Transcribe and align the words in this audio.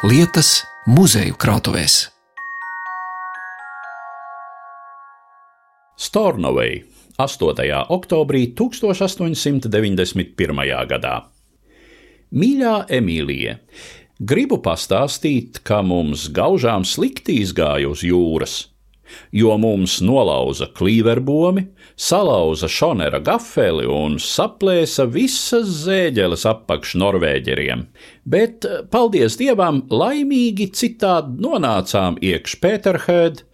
lietas 0.00 0.62
muzeju 0.88 1.34
krātuvēs. 1.36 2.08
Stornovei 6.00 6.88
8. 7.20 7.60
oktobrī 7.92 8.46
1891. 8.56 10.64
gadā. 10.88 11.28
Mīļā 12.32 12.88
Emīlija, 12.96 13.60
gribu 14.16 14.56
pastāstīt, 14.64 15.60
ka 15.68 15.84
mums 15.84 16.32
gaužām 16.32 16.88
slikti 16.88 17.36
izgāja 17.44 17.92
uz 17.92 18.00
jūras 18.00 18.69
jo 19.32 19.56
mums 19.60 19.98
nolauza 20.04 20.68
klīverbomi, 20.76 21.66
salauza 21.96 22.68
šonera 22.70 23.20
gafeli 23.24 23.88
un 23.90 24.18
saplēsa 24.22 25.06
visas 25.10 25.68
zēģeles 25.84 26.46
apakš 26.48 26.96
norvēģeriem. 27.02 27.84
Bet, 28.30 28.66
paldies 28.92 29.38
Dievam, 29.40 29.84
laimīgi 29.90 30.70
citādi 30.76 31.40
nonācām 31.44 32.18
iekš 32.24 32.56
Pēterhēd, 32.62 33.44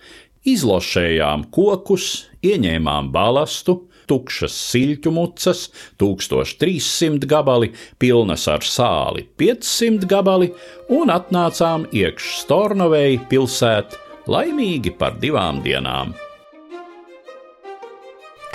izlošējām 0.47 1.49
kokus, 1.55 2.27
ieņēmām 2.47 3.11
balastu, 3.15 3.81
tukšas 4.07 4.55
siļķu 4.71 5.13
mucas, 5.15 5.67
1300 5.99 7.27
gabali, 7.31 7.73
pilnas 7.99 8.47
ar 8.51 8.65
sāli 8.67 9.27
500 9.41 10.09
gabali, 10.11 10.53
un 10.95 11.13
atnācām 11.15 11.89
iekš 11.91 12.33
Stornovei 12.45 13.19
pilsētu 13.31 14.06
laimīgi 14.31 14.95
par 14.99 15.19
divām 15.23 15.63
dienām. 15.65 16.15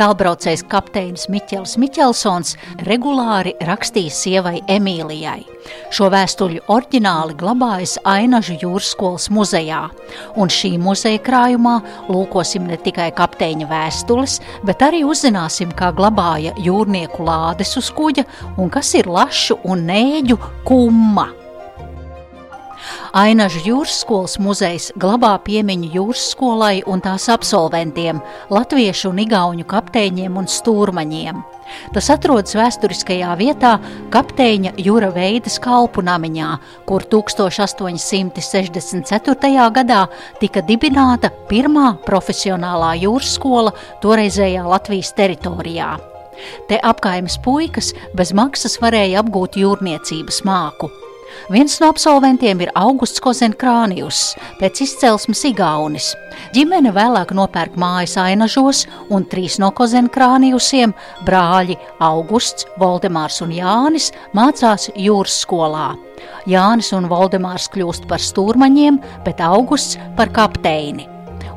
Tālbraucējs 0.01 0.63
kapteinis 0.71 1.27
Miķels 1.29 1.75
Miķelsons 1.77 2.55
regulāri 2.87 3.51
rakstīja 3.67 4.13
sievai 4.15 4.55
Emīlijai. 4.71 5.43
Šo 5.93 6.07
vēstuļu 6.09 6.63
oriģināli 6.73 7.35
glabājas 7.37 7.97
Ainažu 8.09 8.55
jūras 8.63 8.93
skolas 8.95 9.27
muzejā, 9.29 9.83
un 10.41 10.49
šī 10.49 10.71
muzeja 10.81 11.21
krājumā 11.21 11.75
lūkosim 12.09 12.65
ne 12.71 12.79
tikai 12.81 13.11
kapteiņa 13.17 13.67
vēstules, 13.69 14.39
bet 14.65 14.81
arī 14.87 15.03
uzzināsim, 15.05 15.75
kā 15.77 15.91
glabāja 15.93 16.55
jūrnieku 16.57 17.27
lādes 17.27 17.75
uz 17.77 17.91
kuģa 17.93 18.25
un 18.57 18.73
kas 18.73 18.95
ir 18.97 19.11
lašu 19.11 19.59
un 19.69 19.85
nēģu 19.91 20.39
kumma. 20.65 21.29
Ainažu 23.11 23.59
jūras 23.65 23.97
skolas 24.05 24.37
muzejs 24.39 24.85
glabā 24.95 25.33
piemiņu 25.43 25.89
jūras 25.91 26.29
skolai 26.31 26.79
un 26.87 27.01
tās 27.03 27.27
absolventiem, 27.27 28.21
latviešu 28.47 29.09
un 29.09 29.19
igauņu 29.25 29.65
kapteiņiem 29.67 30.37
un 30.39 30.47
stūrmaņiem. 30.47 31.41
Tas 31.91 32.07
atrodas 32.13 32.55
vēsturiskajā 32.55 33.33
vietā 33.39 33.79
kapteiņa 34.15 34.71
Jūra 34.79 35.11
Veidas 35.11 35.59
kalpu 35.59 36.01
namiņā, 36.07 36.55
kur 36.87 37.03
1864. 37.11 39.67
gadā 39.75 40.07
tika 40.39 40.63
dibināta 40.63 41.27
pirmā 41.51 41.99
profesionālā 42.07 42.95
jūras 43.03 43.35
skola 43.35 43.75
toreizējā 43.99 44.63
Latvijas 44.63 45.11
teritorijā. 45.19 45.99
Te 46.71 46.79
apkaimes 46.79 47.35
puikas 47.43 47.91
bez 48.15 48.31
maksas 48.31 48.79
varēja 48.79 49.19
apgūt 49.19 49.59
jūrniecības 49.59 50.47
māku. 50.47 51.00
Viens 51.51 51.77
no 51.81 51.89
absolventiem 51.91 52.61
ir 52.63 52.71
Augusts 52.75 53.21
Kozenkrānijus, 53.23 54.21
pēc 54.59 54.83
izcelsmes 54.85 55.43
Igaunis. 55.49 56.11
Ģimene 56.55 56.93
vēlāk 56.95 57.33
nopērk 57.35 57.75
mājas 57.79 58.17
ainažos, 58.21 58.85
un 59.09 59.27
trīs 59.31 59.59
no 59.59 59.71
Kozenkrānijusiem- 59.75 60.93
brāļi 61.27 61.77
Augusts, 61.99 62.65
Voldemārs 62.79 63.41
un 63.41 63.51
Jānis- 63.51 64.11
mācās 64.37 64.89
jūras 64.95 65.45
skolā. 65.45 65.95
Jānis 66.45 66.93
un 66.93 67.09
Voldemārs 67.09 67.69
kļūst 67.69 68.07
par 68.07 68.19
stūrmaņiem, 68.19 69.01
bet 69.25 69.41
Augusts 69.41 69.97
par 70.15 70.29
kapteini 70.29 71.10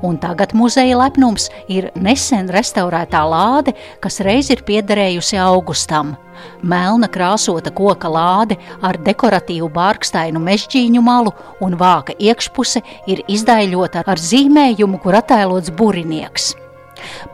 un 0.05 0.19
tagad 0.21 0.53
muzeja 0.55 0.99
lepnums 1.01 1.49
ir 1.73 1.89
nesen 1.97 2.51
restaurētā 2.53 3.23
lāde, 3.29 3.75
kas 4.05 4.21
reiz 4.25 4.51
ir 4.53 4.63
piederējusi 4.67 5.41
Augustam. 5.41 6.15
Melna 6.63 7.09
krāsota 7.09 7.73
koka 7.73 8.11
lāde 8.11 8.59
ar 8.85 8.99
dekoratīvu 9.01 9.71
bārkstainu 9.73 10.43
mežģīņu 10.45 11.03
malu 11.05 11.33
un 11.65 11.79
vāka 11.81 12.17
iekšpuse 12.19 12.83
ir 13.11 13.25
izdaļota 13.29 14.05
ar 14.07 14.21
zīmējumu, 14.21 15.01
kur 15.01 15.21
attēlots 15.21 15.73
burinieks. 15.79 16.53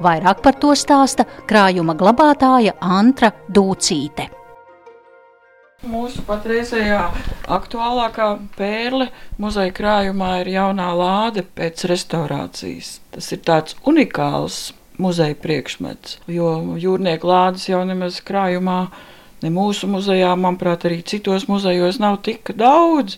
Vairāk 0.03 0.43
par 0.45 0.59
to 0.61 0.75
stāsta 0.79 1.27
krājuma 1.49 1.97
glabātāja 1.99 2.77
Antra 2.81 3.33
Dūcīte. 3.49 4.40
Mūsu 5.81 6.21
patreizējā 6.29 6.99
aktuālākā 7.49 8.27
pērle 8.53 9.07
muzeja 9.41 9.73
krājumā 9.73 10.43
ir 10.43 10.51
jaunā 10.53 10.91
lāde 10.93 11.41
pēc 11.57 11.87
restaurācijas. 11.89 12.99
Tas 13.15 13.31
ir 13.33 13.41
tāds 13.49 13.79
unikāls 13.89 14.75
muzeja 15.01 15.39
priekšmets, 15.41 16.19
jo 16.29 16.51
jūrnieku 16.77 17.31
lādes 17.31 17.65
jau 17.71 17.81
nemaz 17.89 18.19
krājumā, 18.21 18.91
ne 19.41 19.53
mūsu 19.55 19.89
muzejā, 19.89 20.35
manuprāt, 20.37 20.85
arī 20.85 21.01
citos 21.01 21.49
muzejos 21.49 21.97
nav 22.03 22.21
tik 22.29 22.53
daudz. 22.61 23.17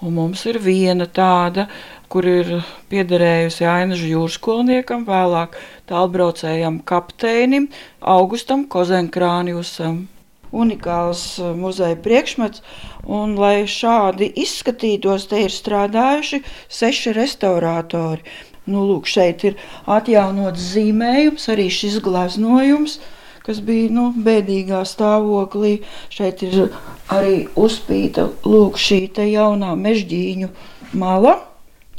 Un 0.00 0.16
mums 0.16 0.46
ir 0.48 0.62
viena 0.64 1.04
tāda, 1.04 1.66
kur 2.08 2.24
ir 2.24 2.54
piederējusi 2.88 3.68
Ainažu 3.68 4.08
jūras 4.14 4.40
skolniekam, 4.40 5.04
vēlāk 5.04 5.60
tālbraucējam 5.92 6.80
kapteinim 6.88 7.68
Augustam 8.00 8.64
Kozenkrāniusam 8.72 10.06
unikāls 10.52 11.24
uh, 11.40 11.52
muzeja 11.58 11.96
priekšmets. 12.04 12.62
Un, 13.08 13.34
lai 13.40 13.64
šādi 13.66 14.30
izskatītos, 14.44 15.26
te 15.30 15.42
ir 15.46 15.52
strādājuši 15.52 16.42
seši 16.70 17.14
restauratori. 17.18 18.22
Nu, 18.70 18.84
lūk, 18.86 19.08
šeit 19.10 19.42
ir 19.48 19.56
atjaunots 19.90 20.70
zīmējums, 20.76 21.48
arī 21.50 21.66
šis 21.72 21.98
glaznojums, 22.04 23.00
kas 23.42 23.58
bija 23.64 23.90
nu, 23.90 24.12
bēdīgā 24.14 24.84
stāvoklī. 24.86 25.80
Šeit 26.14 26.44
ir 26.46 26.68
arī 27.10 27.48
uzpīta 27.58 28.28
lūk, 28.46 28.78
šī 28.78 29.08
jaunā 29.32 29.74
mežģīņu 29.74 30.52
mala 30.94 31.40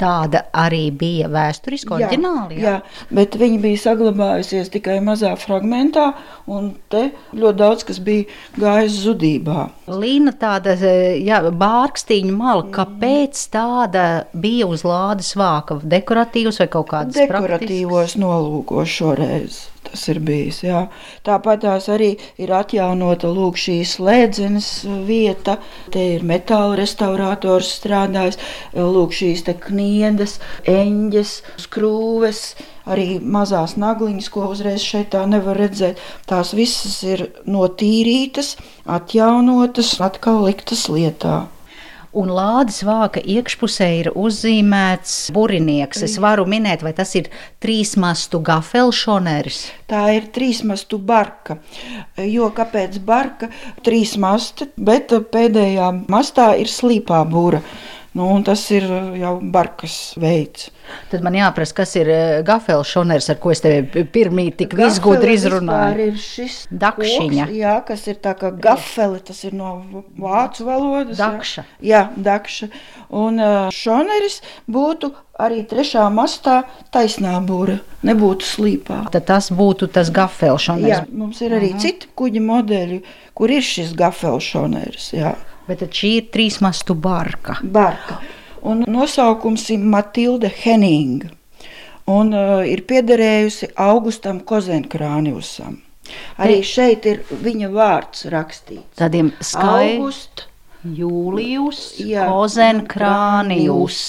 Tāda 0.03 0.44
arī 0.59 0.88
bija 1.00 1.30
vēsturiski 1.31 1.94
oriģināli. 1.96 2.59
Jā, 2.59 2.75
jā, 2.75 3.08
bet 3.16 3.38
viņa 3.40 3.59
bija 3.64 3.81
saglabājusies 3.86 4.72
tikai 4.74 4.97
mazā 5.06 5.31
fragmentā, 5.40 6.09
un 6.52 6.74
te 6.91 7.06
ļoti 7.31 7.59
daudz 7.62 7.88
kas 7.88 8.02
bija 8.03 8.28
gājis 8.59 9.00
zudībā. 9.06 9.68
Līna 9.88 10.36
tāda 10.40 10.75
jā, 10.75 11.40
bārkstīņa 11.63 12.36
mala, 12.36 12.68
kāpēc 12.75 13.46
tāda 13.53 14.08
bija 14.34 14.68
uz 14.68 14.84
lādes 14.88 15.34
vāka? 15.40 15.80
Dekoratīvs 15.96 16.59
vai 16.63 16.72
kaut 16.74 16.90
kāds 16.92 17.22
dekoratīvos 17.22 17.94
praktisks? 17.94 18.19
nolūkos 18.25 18.97
šoreiz 19.00 19.62
tas 19.94 20.08
ir 20.12 20.19
bijis. 20.24 20.62
Jā. 20.66 20.88
Tāpat 21.25 21.63
tās 21.63 21.88
arī 21.94 22.13
ir 22.42 22.53
atjaunota 22.56 23.30
lūk, 23.31 23.59
šī 23.59 23.78
slēdzenes 23.88 24.69
vieta. 25.08 25.58
Te 25.94 26.03
ir 26.16 26.25
metāla 26.28 26.78
restaurators 26.80 27.74
strādājis, 27.80 28.40
lūk, 28.74 29.13
šīs 29.16 29.46
kniedes, 29.94 30.40
eņģes, 30.70 31.34
skrūves. 31.68 32.44
Arī 32.84 33.20
mazās 33.22 33.78
nagliņas, 33.80 34.28
ko 34.34 34.50
uzreiz 34.52 34.84
šeit 34.84 35.14
tā 35.14 35.24
nevar 35.30 35.56
redzēt, 35.62 36.02
tās 36.28 36.52
visas 36.58 36.98
ir 37.08 37.30
notīrītas, 37.48 38.58
atjaunotas, 38.98 39.96
atkal 40.04 40.44
liktas 40.50 40.90
lietā 40.92 41.46
un 42.13 42.30
lādes 42.30 42.84
vāka 42.86 43.22
iekšpusē 43.25 43.88
ir 44.00 44.10
uzzīmēts 44.13 45.31
burinieks. 45.34 46.04
Es 46.06 46.19
varu 46.22 46.45
minēt, 46.50 46.84
vai 46.86 46.94
tas 46.95 47.13
ir 47.18 47.30
trīsmastu 47.63 48.42
gafelšoneris. 48.45 49.63
Tā 49.90 50.06
ir 50.18 50.30
trīsmastu 50.36 51.00
barka. 51.01 51.57
Jo 52.22 52.51
kāpēc 52.56 53.00
barka? 53.06 53.50
Trīs 53.86 54.16
masti, 54.22 54.69
bet 54.78 55.13
pēdējā 55.34 55.90
mastā 56.06 56.54
ir 56.62 56.69
slīpā 56.69 57.24
būra. 57.30 57.63
Nu, 58.13 58.27
tas 58.45 58.62
ir 58.69 58.86
jau 59.18 59.39
barkas 59.42 60.13
veids. 60.21 60.68
Tad 61.10 61.24
man 61.25 61.33
jāprasa, 61.33 61.74
kas 61.80 61.95
ir 61.98 62.10
eh, 62.13 62.42
gafela 62.45 62.83
šoners, 62.86 63.31
ar 63.33 63.39
ko 63.42 63.50
es 63.50 63.63
tevi 63.63 64.04
pirmī 64.13 64.51
tik 64.54 64.75
visgudri 64.77 65.33
izrunāju. 65.33 66.10
ir 66.12 66.19
šis 66.21 66.57
dakšiņa. 66.69 67.48
Koks, 67.48 67.57
jā, 67.57 67.74
kas 67.88 68.04
ir 68.12 68.19
tā 68.21 68.36
kā 68.38 68.51
gafeli, 68.54 69.21
tas 69.25 69.39
ir 69.48 69.56
no 69.57 69.71
vācu 70.21 70.68
valodas. 70.68 71.18
Dakša. 71.18 71.65
Jā, 71.81 72.04
dakša. 72.27 72.69
Un 73.24 73.42
eh, 73.42 73.56
šoneris 73.74 74.44
būtu 74.69 75.09
arī 75.42 75.63
trešā 75.69 76.06
mastā 76.13 76.59
taisnā 76.94 77.39
būra, 77.48 77.80
nebūtu 78.06 78.45
slīpā. 78.45 79.00
Tad 79.16 79.25
tas 79.31 79.50
būtu 79.50 79.89
tas 79.95 80.13
gafela 80.13 80.62
šoners. 80.62 80.92
Jā, 80.92 81.01
mums 81.09 81.42
ir 81.42 81.57
arī 81.57 81.71
uh 81.71 81.80
mhm. 81.80 81.81
citi 81.88 82.13
kuģi 82.13 82.45
modeļi, 82.45 83.01
kur 83.33 83.50
ir 83.50 83.66
šis 83.66 83.98
gafela 83.98 84.38
šoners, 84.38 85.09
jā. 85.18 85.33
Bet 85.68 85.86
šī 85.88 86.12
ir 86.19 86.30
trīsmastu 86.33 86.95
barka. 87.00 87.57
barka. 87.63 88.19
Un 88.63 88.83
nosaukums 88.88 89.69
ir 89.75 89.80
Matilde 89.80 90.51
Henninga. 90.51 91.31
Un 92.12 92.33
uh, 92.36 92.62
ir 92.68 92.83
piederējusi 92.88 93.74
Augustam 93.80 94.42
Kozenkrāniusam. 94.44 95.80
Arī 96.44 96.60
šeit 96.68 97.06
ir 97.07 97.21
viņa 97.30 97.69
vārds 97.71 98.25
rakstīts. 98.31 98.98
Tādiem 99.00 99.31
skaidriem. 99.39 100.01
August 100.01 100.50
Jūlijus, 100.83 101.77
Ozenkrānijus, 102.27 104.00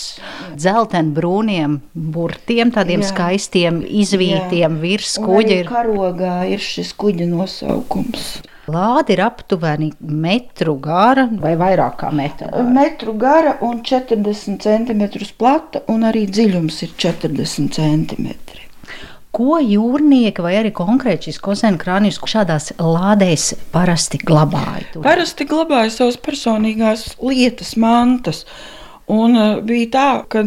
dzeltenbrūniem 0.59 1.77
burtiem, 1.95 2.73
tādiem 2.75 3.05
Jā. 3.05 3.11
skaistiem, 3.13 3.79
izvītiem 4.03 4.81
virs 4.83 5.13
Un 5.21 5.29
kuģa. 5.29 5.61
Ir. 5.61 5.71
Karogā 5.71 6.35
ir 6.51 6.65
šis 6.65 6.91
kuģa 6.99 7.29
nosaukums. 7.31 8.33
Lāde 8.71 9.13
ir 9.13 9.21
aptuveni 9.21 9.91
metru 10.01 10.79
gara 10.81 11.27
vai 11.41 11.53
vairāk 11.61 11.99
kā 12.01 12.11
metru. 12.15 12.49
Metru 12.73 13.13
gara 13.21 13.59
un 13.67 13.83
40 13.85 14.63
cm 14.65 15.03
plata, 15.39 15.85
un 15.93 16.07
arī 16.09 16.25
dziļums 16.31 16.83
ir 16.87 16.95
40 17.05 17.75
cm. 17.77 18.31
Ko 19.35 19.59
jūrnieki 19.59 20.45
vai 20.45 20.55
arī 20.61 20.71
konkrēti 20.75 21.33
šis 21.33 21.41
kozenkrānijus 21.43 22.21
šādās 22.31 22.71
lādēs 22.79 23.49
parasti 23.75 24.21
glabāja? 24.23 24.87
tur? 24.93 25.03
Parasti 25.03 25.47
glabāja 25.51 25.91
savas 25.91 26.21
personīgās 26.23 27.17
lietas, 27.19 27.75
mantas. 27.77 28.45
Un 29.11 29.35
uh, 29.37 29.59
bija 29.67 29.91
tā, 29.91 30.07
ka, 30.31 30.45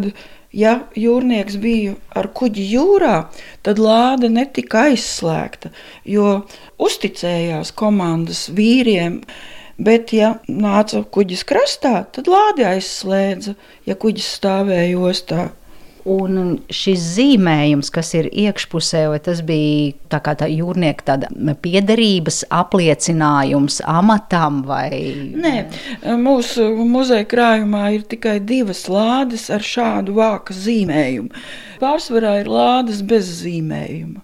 ja 0.58 0.74
jūrnieks 0.98 1.60
bija 1.62 1.96
ar 2.18 2.32
kuģi 2.36 2.66
jūrā, 2.72 3.18
tad 3.66 3.82
lāde 3.82 4.30
netika 4.34 4.88
aizslēgta, 4.90 5.72
jo 6.06 6.42
uzticējās 6.82 7.74
komandas 7.78 8.48
vīriem. 8.58 9.22
Bet, 9.78 10.10
ja 10.10 10.40
nāca 10.50 11.04
kuģis 11.14 11.44
krastā, 11.46 12.00
tad 12.10 12.30
lāde 12.32 12.66
aizslēdza, 12.66 13.54
ja 13.86 13.96
kuģis 14.02 14.32
stāvēja 14.40 14.98
ostā. 15.06 15.44
Un 16.08 16.60
šis 16.72 17.02
zīmējums, 17.18 17.90
kas 17.92 18.14
ir 18.16 18.30
iekšpusē, 18.32 19.02
vai 19.12 19.18
tas 19.24 19.42
bija 19.46 19.92
tā 20.12 20.22
kā 20.24 20.38
tā 20.40 20.48
jūrnieka 20.48 21.04
tāda 21.10 21.56
piederības 21.64 22.46
apliecinājums 22.54 23.82
amatam 23.84 24.62
vai 24.68 24.88
Nē, 25.36 25.56
mūsu 26.22 26.70
muzeja 26.88 27.28
krājumā 27.28 27.84
ir 27.98 28.08
tikai 28.08 28.38
divas 28.40 28.86
lādes 28.92 29.50
ar 29.52 29.66
šādu 29.66 30.16
vāka 30.16 30.56
zīmējumu. 30.56 31.44
Pārsvarā 31.84 32.38
ir 32.44 32.52
lādes 32.52 33.04
bez 33.04 33.28
zīmējuma. 33.42 34.24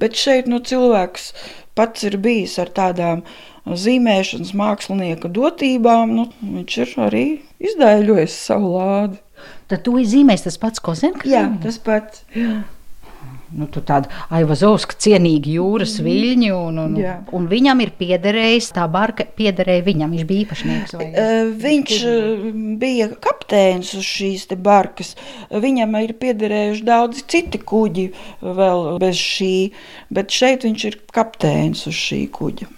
Bet 0.00 0.18
šeit 0.18 0.50
nu, 0.50 0.60
cilvēks 0.60 1.30
pats 1.78 2.04
ir 2.04 2.18
bijis 2.22 2.58
ar 2.62 2.70
tādām 2.74 3.24
zīmēšanas 3.64 4.52
mākslinieka 4.58 5.30
dotībām. 5.32 6.14
Nu, 6.18 6.28
viņš 6.42 6.80
ir 6.84 6.96
arī 7.06 7.26
izdēļojis 7.64 8.40
savu 8.50 8.74
lādi. 8.76 9.20
Tad 9.70 9.84
tu 9.86 9.96
zīmēs 10.00 10.44
tas 10.46 10.60
pats 10.60 10.82
kozenkrānijs? 10.84 11.34
Jā, 11.34 11.44
tas 11.62 11.80
pats. 11.82 12.24
Jā. 12.36 12.62
nu, 13.54 13.68
tur 13.70 13.84
tāda 13.86 14.10
Aivazovska 14.34 14.96
cienīga 14.98 15.52
jūras 15.54 15.94
viļņa, 16.02 16.50
un, 16.58 16.78
un, 16.82 16.96
Jā. 16.98 17.14
un 17.36 17.46
viņam 17.50 17.84
ir 17.84 17.92
piederējis, 18.00 18.72
tā 18.74 18.86
barka 18.90 19.26
piederēja 19.38 19.84
viņam, 19.86 20.14
viņš 20.16 20.26
bija 20.26 20.46
īpašnieks. 20.46 20.96
Vai? 20.98 21.06
Eh, 21.22 21.52
Viņš 21.64 21.94
eh, 22.10 22.44
bija 22.82 23.08
kapteinis 23.22 23.94
uz 23.94 24.08
šīs 24.08 24.48
te 24.50 24.58
barkas. 24.58 25.14
Viņam 25.50 25.94
ir 26.02 26.16
piederējuši 26.18 26.86
daudzi 26.90 27.26
citi 27.30 27.62
kuģi 27.62 28.08
vēl 28.42 28.86
bez 29.02 29.22
šī, 29.22 29.54
bet 30.10 30.34
šeit 30.34 30.66
viņš 30.66 30.88
ir 30.90 30.98
kapteinis 31.14 31.86
uz 31.90 31.94
šī 31.94 32.24
kuģa. 32.34 32.72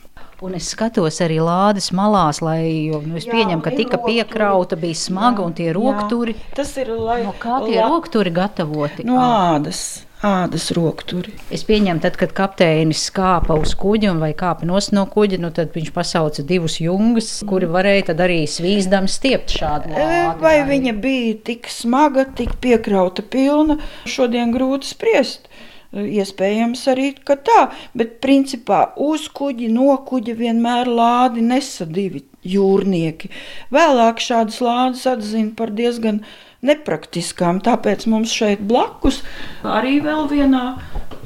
Un 0.45 0.53
es 0.55 0.67
skatos 0.69 1.17
arī 1.25 1.39
lādes 1.41 1.87
malās, 1.97 2.43
lai, 2.45 2.89
jo 2.91 2.99
nu, 3.01 3.17
es 3.17 3.25
Jā, 3.25 3.33
pieņemu, 3.33 3.63
ka 3.65 3.71
tika 3.73 3.97
rokturi. 3.97 4.19
piekrauta, 4.19 4.77
bija 4.77 4.95
smaga 4.95 5.41
un 5.47 5.55
tie 5.57 5.71
rokturi. 5.73 6.35
Tas 6.55 6.75
ir 6.77 6.91
lai, 6.93 7.23
No 7.25 7.33
kā 7.41 7.63
tie 7.65 7.81
la- 7.81 7.89
rokturi 7.89 8.31
gatavoti? 8.31 9.07
No 9.09 9.17
ādas, 9.17 10.03
ādas 10.23 10.69
rokturi. 10.77 11.33
Es 11.51 11.65
pieņemu, 11.65 12.03
tad, 12.05 12.19
kad 12.21 12.35
kapteinis 12.37 13.07
kāpa 13.17 13.57
uz 13.59 13.73
kuģa 13.75 14.13
vai 14.21 14.35
kāpa 14.35 14.65
no 14.69 15.07
kuģa, 15.07 15.39
nu, 15.41 15.51
tad 15.51 15.73
viņš 15.73 15.91
pasauca 15.97 16.45
divus 16.45 16.77
jungus, 16.85 17.43
kuri 17.49 17.65
varēja 17.67 18.13
arī 18.15 18.43
svīzdami 18.45 19.09
stiept 19.09 19.57
šādu 19.57 19.89
E, 19.89 19.97
lādi. 19.97 20.41
Vai 20.41 20.57
viņa 20.69 21.01
bija 21.01 21.35
tik 21.45 21.67
smaga, 21.73 22.27
tik 22.35 22.61
piekrauta 22.61 23.23
pilna, 23.23 23.79
šodien 24.05 24.53
grūti 24.53 24.85
spriest. 24.85 25.46
E, 25.93 26.07
Iespējams, 26.21 26.87
arī 26.93 27.13
tā, 27.27 27.61
bet 27.95 28.19
principā 28.25 28.93
uz 28.97 29.29
kuģi, 29.29 29.69
no 29.73 29.95
kuģa 30.09 30.37
vienmēr 30.39 30.91
lādi 30.91 31.45
nesa 31.45 31.87
divi 31.87 32.25
jūrnieki. 32.47 33.31
Vēlāk 33.75 34.23
šādas 34.23 34.61
lādes 34.65 35.07
atzina 35.11 35.55
par 35.57 35.75
diezgan 35.75 36.23
nepraktiskām, 36.67 37.61
tāpēc 37.63 38.07
mums 38.11 38.33
šeit 38.35 38.63
blakus 38.67 39.21
arī 39.63 39.99
vēl 40.03 40.27
vienā 40.31 40.65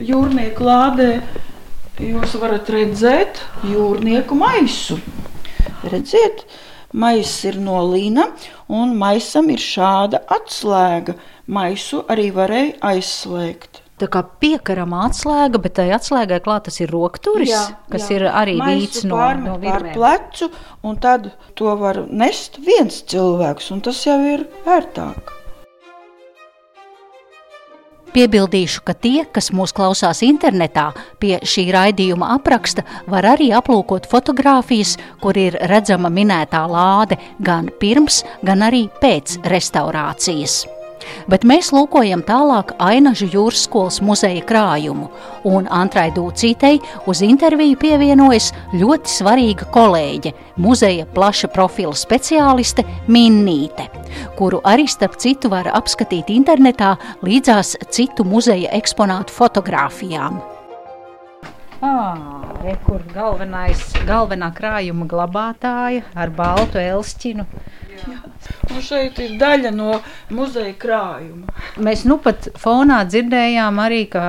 jūrnieku 0.01 0.67
lādē 0.67 1.13
jūs 2.01 2.35
varat 2.41 2.69
redzēt 2.73 3.41
jūrnieku 3.69 4.37
maisu. 4.39 4.99
Redziet, 5.91 6.45
maiss 6.93 7.45
ir 7.49 7.59
no 7.61 7.81
līna, 7.89 8.31
un 8.69 8.97
maisam 9.01 9.51
ir 9.53 9.61
šāda 9.61 10.23
atslēga. 10.37 11.17
Maisu 11.51 12.05
arī 12.13 12.29
varēja 12.35 12.77
aizslēgt. 12.93 13.83
Tā 14.01 14.07
kā 14.09 14.23
piekarama 14.41 15.03
atslēga, 15.11 15.61
bet 15.61 15.75
tai 15.77 15.91
atslēgai 15.93 16.39
klāt 16.45 16.65
tas 16.71 16.79
ir 16.81 16.89
rokturis, 16.95 17.53
kas 17.93 18.07
ir 18.15 18.25
arī 18.31 18.57
vīts 18.57 19.05
no, 19.05 19.19
no 19.37 19.59
virvēm. 19.61 19.93
plecu, 19.93 20.49
un 20.87 20.97
tad 21.03 21.29
to 21.59 21.75
var 21.77 22.07
nest 22.09 22.57
viens 22.65 23.03
cilvēks, 23.13 23.69
un 23.75 23.85
tas 23.85 24.01
jau 24.07 24.17
ir 24.25 24.47
ērtāk. 24.65 25.37
Piebildīšu, 28.11 28.81
ka 28.83 28.97
tie, 28.99 29.23
kas 29.31 29.53
mūs 29.55 29.71
klausās 29.77 30.25
internetā, 30.27 30.89
pie 31.23 31.37
šī 31.47 31.69
raidījuma 31.77 32.33
apraksta, 32.35 32.83
var 33.07 33.29
arī 33.37 33.53
aplūkot 33.55 34.09
fotogrāfijas, 34.11 34.97
kur 35.23 35.39
ir 35.39 35.61
redzama 35.71 36.11
minētā 36.11 36.65
lāde 36.67 37.21
gan 37.39 37.71
pirms, 37.79 38.25
gan 38.43 38.67
arī 38.67 38.89
pēc 39.05 39.39
restaurācijas. 39.53 40.65
Bet 41.31 41.45
mēs 41.49 41.71
lūkojam 41.75 42.23
tālāk 42.27 42.75
Ainažu 42.83 43.29
jūras 43.31 43.65
skolas 43.67 44.01
muzeja 44.05 44.43
krājumu, 44.47 45.09
un 45.49 45.69
Antrai 45.71 46.09
Dūcītei 46.15 46.81
uz 47.11 47.23
interviju 47.27 47.79
pievienojas 47.81 48.51
ļoti 48.75 49.15
svarīga 49.15 49.71
kolēģe, 49.75 50.35
muzeja 50.61 51.09
plaša 51.15 51.51
profila 51.55 51.97
speciāliste 51.97 52.85
Minnīte, 53.09 53.89
kuru 54.39 54.63
arī 54.67 54.89
starp 54.91 55.19
citu 55.23 55.53
var 55.53 55.71
apskatīt 55.73 56.33
internetā 56.35 56.97
līdzās 57.27 57.77
citu 57.91 58.27
muzeja 58.27 58.73
eksponātu 58.77 59.35
fotografijām. 59.35 60.41
Ah, 61.81 62.45
re, 62.61 62.75
kur 62.85 63.01
galvenais, 63.15 63.81
galvenā 64.05 64.51
krājuma 64.53 65.07
glabātāja 65.09 66.03
ar 66.13 66.33
baltu 66.37 66.77
elšķinu. 66.77 67.47
Un 68.71 68.83
šeit 68.85 69.19
ir 69.25 69.39
daļa 69.41 69.73
no 69.73 69.95
muzeja 70.33 70.75
krājuma. 70.81 71.49
Mēs 71.81 72.05
nu 72.09 72.19
pat 72.21 72.51
fonā 72.61 73.01
dzirdējām 73.09 73.81
arī, 73.81 74.03
ka 74.13 74.25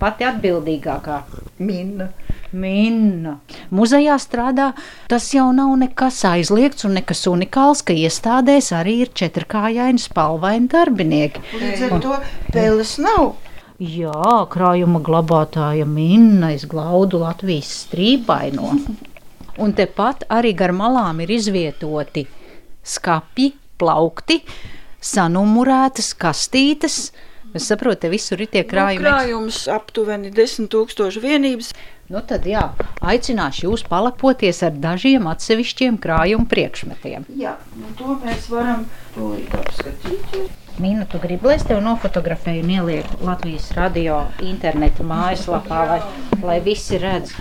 pati 0.00 0.28
atbildīgākā 0.28 1.22
Minna. 1.60 2.08
Minna. 2.52 3.36
Muzejā 3.70 4.16
strādā, 4.20 4.70
tas 5.08 5.28
jau 5.32 5.50
nav 5.56 5.74
nekas 5.80 6.22
aizliegts 6.28 6.86
un 6.88 6.96
nekas 6.98 7.26
unikāls, 7.30 7.84
ka 7.84 7.96
iestādēs 7.96 8.72
arī 8.76 9.00
ir 9.04 9.12
četrkājaini 9.16 10.00
spalvaini 10.02 10.68
darbinieki. 10.72 11.44
Līdz 11.60 11.86
ar 11.86 12.02
to 12.04 12.18
pēles 12.52 12.96
nav. 13.04 13.36
Jā, 13.80 14.32
krājuma 14.52 15.00
glabātāja 15.00 15.86
minna, 15.88 16.50
es 16.52 16.66
glaudu 16.68 17.22
Latvijas 17.22 17.70
strīpaino. 17.86 18.74
Un 19.60 19.72
tepat 19.76 20.26
arī 20.28 20.52
gar 20.56 20.74
malām 20.76 21.22
ir 21.24 21.32
izvietoti 21.32 22.26
skati, 22.84 23.50
plaukti, 23.80 24.40
sanumurētas 25.00 26.12
kastītes. 26.20 27.00
Es 27.56 27.66
saprotu, 27.66 28.04
te 28.04 28.12
visur 28.12 28.44
ir 28.44 28.50
tie 28.52 28.62
krājumi. 28.68 29.00
Nu, 29.00 29.08
krājums 29.08 29.64
aptuveni 29.72 30.30
10,000 30.36 31.24
vienības. 31.24 31.72
Nu 32.10 32.20
tad 32.26 32.46
jā, 32.46 32.68
aicināšu 33.06 33.68
jūs 33.68 33.84
palapoties 33.88 34.60
ar 34.66 34.76
dažiem 34.82 35.26
atsevišķiem 35.30 35.98
krājuma 36.02 36.46
priekšmetiem. 36.50 37.26
Jā, 37.38 37.56
nu 37.78 37.90
to 37.98 38.16
mēs 38.22 38.50
varam 38.52 38.84
tūlīt 39.16 39.54
apskatīt. 39.56 40.59
Mīna, 40.78 41.06
tu 41.10 41.18
gribi, 41.20 41.48
lai 41.48 41.56
es 41.58 41.64
tev 41.66 41.80
nofotografēju 41.84 42.62
un 42.64 42.70
ielieku 42.76 43.18
Latvijas 43.26 43.70
radio 43.76 44.22
interneta 44.44 45.04
mājaslapā, 45.06 45.80
lai, 45.90 46.00
lai 46.44 46.60
visi 46.64 47.00
redz. 47.02 47.34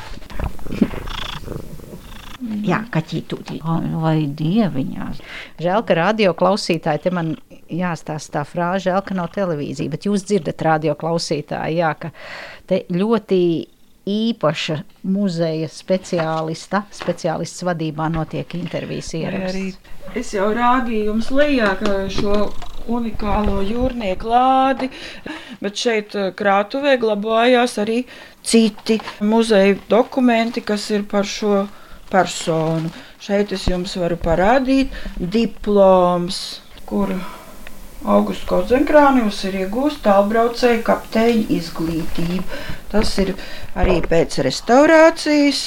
Jā, 2.66 2.82
kaķītūtī. 2.92 3.60
Vai 4.00 4.24
dieviņās. 4.40 5.22
Žēl, 5.62 5.84
ka 5.86 5.98
radio 6.00 6.34
klausītāji, 6.38 7.04
te 7.04 7.14
man 7.14 7.34
jāstāsta 7.70 8.40
tā 8.40 8.46
frāze, 8.48 8.88
žēl, 8.88 9.02
ka 9.06 9.18
nav 9.18 9.30
televīzija, 9.36 9.92
bet 9.94 10.08
jūs 10.10 10.26
dzirdat 10.28 10.64
radio 10.66 10.96
klausītāji, 11.00 11.82
jā, 11.84 11.94
ka 12.00 12.12
te 12.70 12.84
ļoti 12.90 13.42
īpaša 14.08 14.80
muzeja 15.04 15.68
speciālista, 15.72 16.84
speciālists 16.96 17.64
vadībā 17.68 18.10
notiek 18.14 18.56
intervijas 18.58 19.14
ieraksts. 19.20 19.80
Es 20.18 20.34
jau 20.34 20.50
rādīju 20.56 21.12
jums 21.12 21.30
lejā 21.36 21.76
šo 22.14 22.50
unikālo 22.90 23.60
jūrnieku 23.66 24.30
lādi, 24.32 24.90
bet 25.62 25.78
šeit 25.78 26.16
eh, 26.18 26.32
krātuvē 26.36 26.96
glabājās 27.02 27.78
arī 27.84 28.04
citi 28.44 29.00
muzeja 29.22 29.78
dokumenti, 29.92 30.64
kas 30.66 30.90
ir 30.96 31.06
par 31.10 31.30
šo 31.30 31.68
personu. 32.10 32.90
Šeit 33.22 33.54
es 33.54 33.68
jums 33.70 33.94
varu 34.00 34.18
parādīt 34.22 34.96
diploms, 35.20 36.62
kuru 36.90 37.20
Augusts 38.08 38.48
Kozenkrānijus 38.48 39.42
ir 39.50 39.58
iegūst 39.66 40.04
tālbraucēju 40.06 40.84
kapteiņa 40.88 41.46
izglītību. 41.58 42.44
Tas 42.94 43.12
ir 43.20 43.34
arī 43.76 44.00
pēc 44.06 44.40
restaurācijas. 44.48 45.66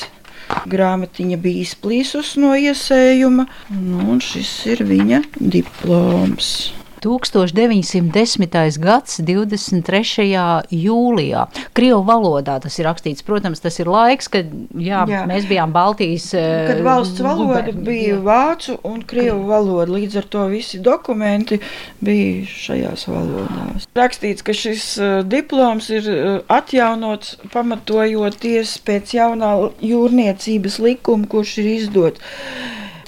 Grāmatiņa 0.68 1.38
bija 1.40 1.62
izplīsus 1.64 2.34
no 2.40 2.52
iesējuma, 2.58 3.46
nu, 3.72 4.04
un 4.12 4.20
šis 4.20 4.52
ir 4.74 4.84
viņa 4.88 5.22
diploms. 5.38 6.72
1910. 7.02 8.78
gads, 8.82 9.18
23. 9.20 10.22
jūlijā. 10.70 11.46
Krievu 11.76 12.02
valodā 12.06 12.58
tas 12.62 12.78
ir 12.78 12.86
rakstīts. 12.88 13.24
Protams, 13.26 13.62
tas 13.62 13.78
ir 13.82 13.90
laiks, 13.90 14.30
kad 14.32 14.50
jā, 14.78 15.02
jā. 15.10 15.22
mēs 15.30 15.46
bijām 15.50 15.74
Baltijas. 15.74 16.30
Kad 16.32 16.78
eh, 16.78 16.84
valsts 16.86 17.22
valoda 17.24 17.64
gubē, 17.68 17.84
bija 17.86 18.16
jā. 18.16 18.20
vācu 18.26 18.76
un 18.88 19.02
krievu 19.08 19.46
valoda, 19.50 19.90
līdz 19.92 20.20
ar 20.22 20.28
to 20.34 20.46
visi 20.52 20.80
dokumenti 20.82 21.58
bija 22.02 22.46
šajās 22.48 23.06
valodās. 23.10 23.88
Rakstīts, 23.98 24.44
ka 24.46 24.54
šis 24.56 24.86
uh, 25.00 25.14
diploms 25.26 25.90
ir 25.92 26.08
uh, 26.12 26.36
atjaunots 26.52 27.36
pamatojoties 27.52 28.78
pēc 28.86 29.16
jaunā 29.18 29.54
jūrniecības 29.82 30.78
likuma, 30.82 31.28
kurš 31.30 31.58
ir 31.62 31.74
izdots. 31.76 32.30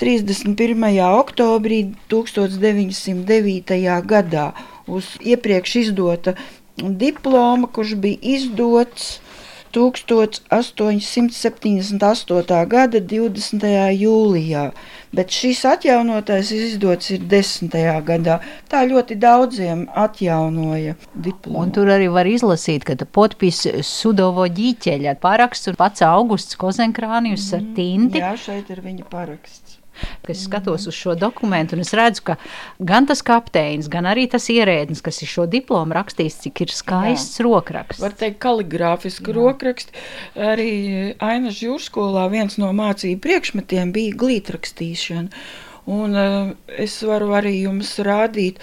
31. 0.04 0.84
oktobrī 1.16 1.78
1909. 2.12 3.73
gadā 4.04 4.52
uz 4.84 5.16
iepriekš 5.25 5.76
izdota 5.80 6.34
diploma, 6.76 7.70
kurš 7.73 7.94
bija 8.02 8.18
izdots 8.37 9.14
1878. 9.75 12.66
gada 12.68 13.00
20. 13.00 13.64
jūlijā, 13.96 14.76
bet 15.16 15.32
šis 15.32 15.64
atjaunotais 15.73 16.52
izdots 16.52 17.08
ir 17.16 17.25
10. 17.32 17.73
gadā. 18.06 18.38
Tā 18.68 18.84
ļoti 18.84 19.16
daudziem 19.25 19.88
atjaunoja 19.88 20.94
diplomu. 21.14 21.58
Un 21.64 21.73
tur 21.73 21.88
arī 21.96 22.12
var 22.12 22.26
izlasīt, 22.28 22.84
ka 22.84 22.92
podpis 23.08 23.64
Sudovo 23.88 24.44
ģīķeļa 24.61 25.16
paraksts 25.25 25.73
un 25.73 25.80
pats 25.80 26.04
Augusts 26.06 26.61
Kozenkrānijus 26.61 27.49
mm, 27.49 27.54
ar 27.56 27.62
mhm. 27.64 27.73
tinti. 27.80 28.20
Jā, 28.20 28.37
šeit 28.37 28.68
ir 28.68 28.84
viņa 28.84 29.08
paraksts. 29.08 29.63
Es 30.28 30.44
skatos 30.46 30.86
uz 30.90 30.96
šo 30.96 31.14
dokumentu, 31.18 31.76
un 31.76 31.84
es 31.84 31.92
redzu, 31.96 32.24
ka 32.30 32.36
gan 32.78 33.08
tas 33.10 33.22
kapteinis, 33.26 33.90
gan 33.92 34.08
arī 34.10 34.26
tas 34.30 34.48
ierēdnis, 34.52 35.02
kas 35.04 35.20
ir 35.22 35.30
šo 35.30 35.46
diplomu 35.50 35.96
rakstījis, 35.96 36.40
cik 36.46 36.64
ir 36.64 36.74
skaists 36.74 37.40
Jā. 37.40 37.48
rokraksts. 37.48 38.02
Var 38.04 38.16
teikt, 38.18 38.40
kaligrāfiski 38.44 39.34
rokraksti. 39.36 39.94
Arī 40.34 40.72
Ainas 41.22 41.60
jūrskolā 41.64 42.26
viens 42.32 42.58
no 42.60 42.72
mācību 42.76 43.22
priekšmetiem 43.24 43.94
bija 43.94 44.18
glītrakstīšana. 44.24 45.44
Un 45.84 46.16
uh, 46.16 46.52
es 46.80 46.96
varu 47.04 47.34
arī 47.36 47.58
jums 47.66 47.90
rādīt 48.00 48.62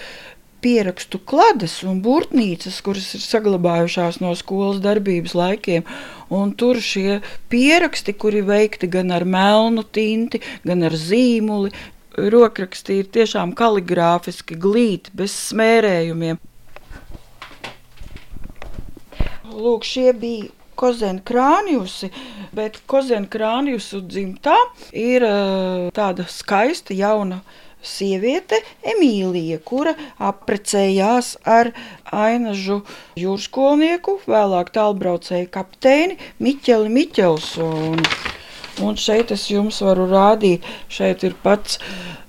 pierakstu 0.62 1.20
klades 1.26 1.80
un 1.86 2.00
burtnīcas, 2.04 2.78
kuras 2.84 3.08
ir 3.16 3.24
saglabājušās 3.24 4.20
no 4.22 4.32
skolas 4.38 4.80
darbības 4.84 5.34
laikiem. 5.38 5.86
Un 6.32 6.54
tur 6.56 6.80
šie 6.80 7.20
pieraksti, 7.52 8.14
kuri 8.16 8.40
veikti 8.46 8.88
gan 8.92 9.12
ar 9.12 9.26
melnu 9.28 9.84
tinti, 9.84 10.40
gan 10.64 10.86
ar 10.86 10.96
zīmuli, 10.96 11.72
rokraksti 12.16 13.02
ir 13.02 13.12
tiešām 13.12 13.52
kaligrāfiski 13.56 14.56
glīti, 14.60 15.12
bez 15.16 15.34
smērējumiem. 15.50 16.40
Lūk, 19.52 19.84
šie 19.84 20.12
bija 20.16 20.50
Kozēna 20.82 21.20
krāniusi, 21.22 22.08
bet 22.56 22.80
Kozēna 22.90 23.28
krāniusu 23.30 24.00
dzimtā 24.08 24.56
ir 24.96 25.22
tāda 25.94 26.24
skaista 26.32 26.96
jauna 26.96 27.42
sieviete 27.82 28.62
Emīlija, 28.94 29.58
kura 29.64 29.94
apprecējās 30.22 31.34
ar 31.44 31.72
Ainažu 32.12 32.82
jūrskolnieku, 33.18 34.18
vēlāk 34.30 34.72
tālbraucēju 34.74 35.50
kapteini 35.52 36.18
Miķeli 36.42 36.92
Miķelsonu. 36.92 38.06
Un 38.82 38.96
šeit 38.96 39.34
es 39.34 39.50
jums 39.52 39.82
varu 39.84 40.06
rādīt, 40.08 40.64
šeit 40.88 41.26
ir 41.26 41.36
pats 41.42 41.78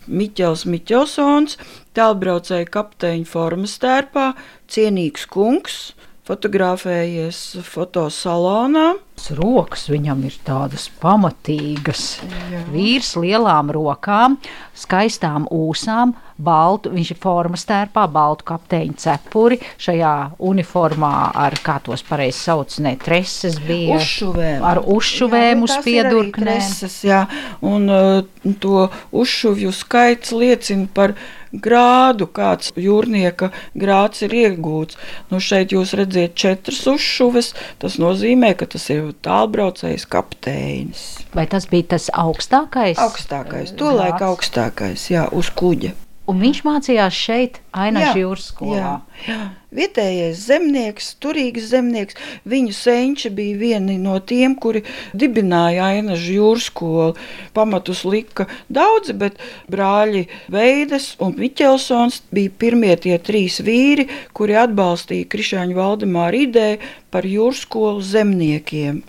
Miķels 0.07 0.65
Miķelsons, 0.67 1.55
tālbraucēju 1.95 2.67
kapteiņa 2.73 3.29
formas 3.29 3.77
tērpā, 3.79 4.33
cienīgs 4.67 5.29
kungs, 5.31 5.93
fotografējies 6.27 7.39
fotosalonā. 7.67 8.93
Rokas 9.37 9.85
viņam 9.91 10.23
ir 10.27 10.35
tādas 10.43 10.87
pamatīgas. 10.99 12.17
Jā. 12.51 12.61
Vīrs 12.73 13.13
lielām 13.19 13.69
rokām, 13.71 14.37
skaistām 14.75 15.45
ūsām, 15.53 16.15
baltu, 16.43 16.91
viņš 16.95 17.11
ir 17.13 17.19
formas 17.21 17.63
tērpā, 17.69 18.07
baltu 18.11 18.47
kapteiņa 18.49 18.97
cepuri, 19.03 19.59
šajā 19.83 20.15
uniformā 20.43 21.13
ar, 21.43 21.55
kā 21.63 21.77
tos 21.85 22.03
pareizi 22.07 22.39
sauc, 22.39 22.73
ne 22.83 22.95
treses 22.99 23.59
bija. 23.63 23.99
Uzšuvēm. 23.99 24.65
Ar 24.65 24.81
uzšuvēm 24.81 25.61
jā, 25.61 25.69
uz 25.69 25.77
piedurknēm. 25.85 26.73
Jā, 27.05 27.21
un 27.63 27.87
uh, 27.93 28.57
to 28.63 28.89
uzšuvju 29.11 29.71
skaits 29.75 30.33
liecina 30.35 30.89
par 30.91 31.15
grādu, 31.53 32.27
kāds 32.27 32.73
jūrnieka 32.79 33.51
grāds 33.77 34.23
ir 34.25 34.35
iegūts. 34.37 34.97
Nu, 35.31 35.41
šeit 35.43 35.73
jūs 35.75 35.93
redzat 35.97 36.35
četras 36.39 36.83
uzšuves. 36.89 37.53
Tas 37.81 37.99
nozīmē, 38.01 38.53
ka 38.57 38.67
tas 38.69 38.89
ir 38.93 39.13
tālbraucējs 39.25 40.07
kapteinis. 40.09 41.05
Vai 41.37 41.47
tas 41.49 41.69
bija 41.69 41.93
tas 41.95 42.09
augstākais? 42.13 43.01
Augstākais, 43.01 43.75
tolaik 43.79 44.23
augstākais, 44.25 45.09
jā, 45.13 45.27
uz 45.33 45.53
kuģa. 45.53 45.93
Un 46.23 46.39
viņš 46.39 46.59
mācījās 46.63 47.17
šeit, 47.19 47.57
Ainaža 47.75 48.13
jūras 48.15 48.45
skolā. 48.53 48.77
Jā, 48.79 48.93
jā. 49.27 49.39
Vietējais 49.75 50.39
zemnieks, 50.47 51.09
turīgs 51.19 51.65
zemnieks, 51.71 52.15
viņu 52.47 52.75
senči 52.77 53.31
bija 53.33 53.57
vieni 53.59 53.97
no 53.99 54.15
tiem, 54.23 54.53
kuri 54.55 54.85
dibināja 55.11 55.89
Ainaža 55.89 56.31
jūras 56.37 56.69
skolu. 56.69 57.17
Pamatus 57.57 58.05
lika 58.07 58.47
daudzi, 58.71 59.17
bet 59.19 59.41
brāļi 59.73 60.23
Veides 60.53 61.09
un 61.19 61.35
Miķelsons 61.41 62.21
bija 62.31 62.55
pirmie 62.55 62.95
tie 63.03 63.17
trīs 63.19 63.59
vīri, 63.65 64.07
kuri 64.31 64.55
atbalstīja 64.63 65.27
Krišāņu 65.33 65.75
Valdemāru 65.75 66.45
ideju 66.45 66.79
par 67.11 67.27
jūras 67.27 67.65
skolu 67.67 67.99
zemniekiem. 68.13 69.03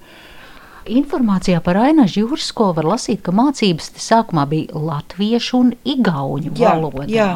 Informācijā 0.84 1.62
par 1.64 1.78
Ainažu 1.80 2.24
jūras 2.24 2.50
skolu 2.50 2.74
var 2.76 2.88
lasīt, 2.92 3.22
ka 3.24 3.32
mācības 3.32 3.90
sākumā 4.04 4.44
bija 4.50 4.80
latviešu 4.88 5.60
un 5.60 5.70
igauņu 5.88 6.52
jā, 6.60 6.72
valodā. 6.74 7.06
Jā, 7.08 7.28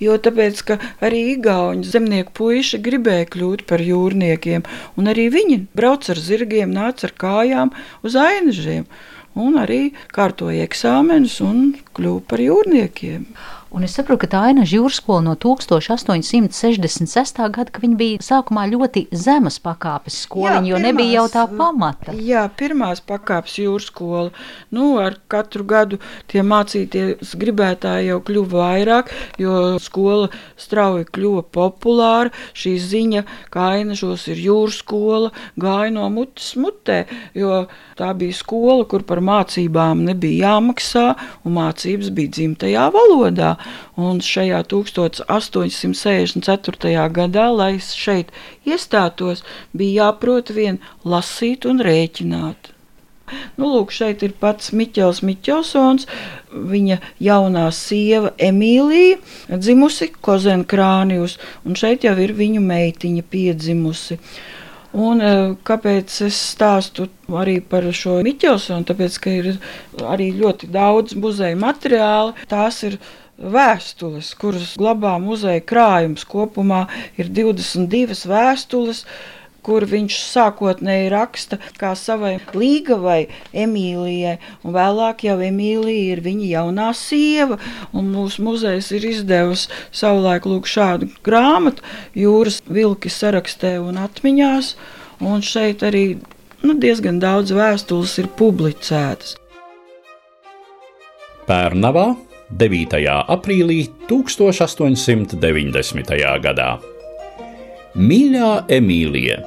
jo 0.00 0.16
tāpēc, 0.24 0.62
ka 0.68 0.78
arī 1.04 1.20
igauņu 1.34 1.84
zemnieku 1.84 2.32
puiši 2.38 2.80
gribēja 2.84 3.28
kļūt 3.34 3.66
par 3.68 3.84
jūrniekiem, 3.84 4.64
un 4.96 5.12
arī 5.12 5.28
viņi 5.34 5.60
brauc 5.76 6.08
ar 6.08 6.20
zirgiem, 6.20 6.72
nāca 6.72 7.10
ar 7.10 7.16
kājām 7.20 7.74
uz 8.06 8.16
Ainažiem, 8.16 8.88
un 9.36 9.58
arī 9.60 9.82
kārtoja 10.14 10.64
eksāmenus 10.64 11.40
un 11.44 11.74
kļuva 11.96 12.24
par 12.30 12.40
jūrniekiem. 12.40 13.28
Un 13.74 13.82
es 13.82 13.96
saprotu, 13.96 14.20
ka 14.22 14.28
tā 14.30 14.40
aina 14.52 14.62
jūrskola 14.62 15.24
no 15.26 15.32
1866. 15.34 17.40
gada, 17.50 17.72
ka 17.74 17.80
viņa 17.82 17.96
bija 17.98 18.22
sākumā 18.22 18.68
ļoti 18.70 19.08
zemes 19.10 19.56
pakāpes 19.64 20.20
skoliņa, 20.28 20.68
jo 20.68 20.78
nebija 20.78 21.16
jau 21.16 21.24
tā 21.32 21.42
pamata. 21.50 22.14
Jā, 22.14 22.44
pirmās 22.54 23.02
pakāpes 23.02 23.56
jūrskola. 23.58 24.30
Nu, 24.70 24.92
ar 25.02 25.16
katru 25.26 25.66
gadu 25.66 25.98
tie 26.30 26.44
mācīties 26.46 27.34
gribētāji 27.40 28.12
jau 28.12 28.20
kļuva 28.28 28.60
vairāk, 28.60 29.10
jo 29.42 29.74
skola 29.82 30.30
strauji 30.54 31.10
kļuva 31.10 31.42
populāra. 31.58 32.30
Šī 32.54 32.76
ziņa, 32.78 33.24
ka 33.50 33.72
ainažos 33.80 34.28
ir 34.30 34.38
jūrskola, 34.38 35.34
gāja 35.58 35.90
no 35.98 36.06
mutes 36.14 36.54
mutē, 36.62 37.10
jo 37.34 37.66
tā 37.98 38.14
bija 38.22 38.38
skola, 38.38 38.86
kur 38.86 39.02
par 39.02 39.18
mācībām 39.18 40.06
nebija 40.12 40.54
jāmaksā, 40.54 41.06
un 41.42 41.58
mācības 41.58 42.14
bija 42.14 42.36
dzimtajā 42.38 42.88
valodā. 42.94 43.56
Un 43.96 44.20
šajā 44.24 44.62
1864. 44.70 47.08
gadā, 47.18 47.46
lai 47.54 47.78
šeit 47.80 48.28
iestātos, 48.66 49.42
bija 49.72 50.04
jāprot 50.04 50.50
vien 50.54 50.78
lasīt 51.04 51.64
un 51.68 51.80
rēķināt. 51.84 52.74
Nu, 53.56 53.70
lūk, 53.72 53.92
šeit 53.94 54.22
ir 54.26 54.34
pats 54.40 54.72
Miķels 54.76 55.22
Miķelsons, 55.24 56.04
viņa 56.52 56.98
jaunā 57.24 57.64
sieva 57.72 58.34
Emīlija, 58.36 59.16
dzimusi 59.48 60.10
Kozenkrānijus, 60.24 61.38
un 61.64 61.78
šeit 61.78 62.04
jau 62.04 62.12
ir 62.20 62.34
viņu 62.36 62.60
meitiņa 62.64 63.24
piedzimusi. 63.32 64.18
Un, 64.94 65.18
e, 65.18 65.30
kāpēc 65.66 66.20
es 66.28 66.36
stāstu 66.52 67.08
arī 67.40 67.56
par 67.70 67.88
šo 67.90 68.20
Miķelsonu? 68.22 68.86
Tāpēc, 68.90 69.16
ka 69.24 69.32
ir 69.40 69.48
arī 70.06 70.28
ļoti 70.36 70.68
daudz 70.70 71.16
muzeja 71.18 71.56
materiāla. 71.58 72.36
Tās 72.50 72.84
ir 72.86 73.00
vēstules, 73.38 74.32
kuras 74.38 74.74
glabā 74.80 75.16
muzeja 75.22 75.62
krājums. 75.64 76.26
Kopumā 76.28 76.86
ir 77.18 77.30
22 77.32 78.26
vēstules 78.30 79.04
kur 79.64 79.86
viņš 79.88 80.16
sākotnēji 80.28 81.10
raksta 81.12 81.58
kā 81.80 81.94
savai 81.96 82.34
līgavai 82.52 83.22
Emīlijai, 83.64 84.36
un 84.62 84.74
vēlāk 84.76 85.24
jau 85.24 85.38
Emīlija 85.46 86.16
ir 86.16 86.20
viņa 86.24 86.50
jaunā 86.50 86.90
sieva, 86.98 87.58
un 87.96 88.10
mūsu 88.12 88.44
muzejs 88.44 88.90
ir 88.96 89.06
izdevusi 89.08 89.72
savulaik 89.88 90.48
lūk 90.50 90.68
šādu 90.68 91.08
grāmatu 91.24 91.84
jūras 92.18 92.60
vilki 92.68 93.12
sarakstē 93.12 93.78
un 93.80 94.02
atmiņās, 94.04 94.74
un 95.24 95.40
šeit 95.44 95.86
arī 95.86 96.04
nu, 96.64 96.76
diezgan 96.76 97.22
daudz 97.22 97.54
vēstules 97.56 98.18
ir 98.20 98.28
publicētas. 98.36 99.38
Pērnavā 101.48 102.06
9. 102.54 102.94
aprīlī 103.34 103.80
1890. 104.06 106.14
gadā. 106.42 106.78
Mīļā 107.98 108.50
Emīlija, 108.76 109.38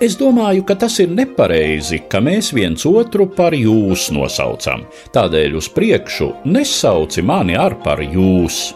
es 0.00 0.16
domāju, 0.16 0.64
ka 0.64 0.74
tas 0.80 0.96
ir 1.04 1.12
nepareizi, 1.12 1.98
ka 2.08 2.24
mēs 2.24 2.48
viens 2.56 2.86
otru 2.88 3.28
par 3.36 3.52
jūs 3.52 4.08
nosaucam. 4.16 4.88
Tādēļ 5.12 5.60
uz 5.60 5.68
priekšu 5.76 6.48
nesauci 6.48 7.20
mani 7.20 7.52
ar 7.56 7.76
par 7.84 8.00
jūs. 8.00 8.72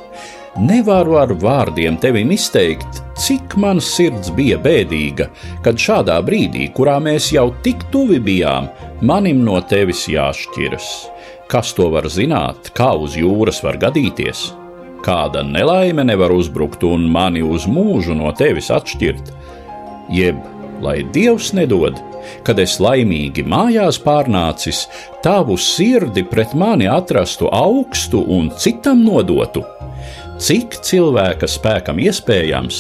Nevaru 0.60 1.16
ar 1.16 1.32
vārdiem 1.32 1.96
tevim 1.96 2.28
izteikt, 2.36 3.00
cik 3.16 3.56
man 3.56 3.80
sirds 3.80 4.28
bija 4.36 4.60
bēdīga, 4.60 5.32
kad 5.64 5.80
šādā 5.80 6.20
brīdī, 6.26 6.68
kurā 6.76 7.00
mēs 7.00 7.32
jau 7.32 7.48
tik 7.64 7.88
tuvi 7.94 8.20
bijām, 8.20 8.68
manim 9.00 9.40
no 9.46 9.56
tevis 9.64 10.08
jāšķiras. 10.12 11.08
Kas 11.52 11.74
to 11.76 11.90
var 11.92 12.06
zināt, 12.08 12.70
kā 12.72 12.94
uz 12.96 13.12
jūras 13.18 13.58
var 13.60 13.76
gadīties? 13.76 14.46
Kāda 15.04 15.42
nelaime 15.44 16.06
nevar 16.08 16.32
uzbrukt 16.32 16.86
un 16.88 17.04
mani 17.12 17.42
uz 17.44 17.66
mūžu 17.68 18.16
no 18.16 18.30
tevis 18.38 18.70
atšķirt? 18.72 19.28
Jeb, 20.16 20.38
lai 20.80 21.02
Dievs 21.12 21.50
nedod, 21.52 22.00
kad 22.46 22.56
es 22.62 22.78
laimīgi 22.80 23.44
mājās 23.44 24.00
pārnācis, 24.00 24.86
tavu 25.20 25.58
sirdi 25.60 26.24
pret 26.24 26.56
mani 26.56 26.88
atrastu 26.88 27.52
augstu 27.52 28.24
un 28.38 28.48
citam 28.56 29.04
nodotu 29.04 29.66
cik 30.42 30.80
cilvēka 30.82 31.46
spēkam 31.46 32.00
iespējams, 32.02 32.78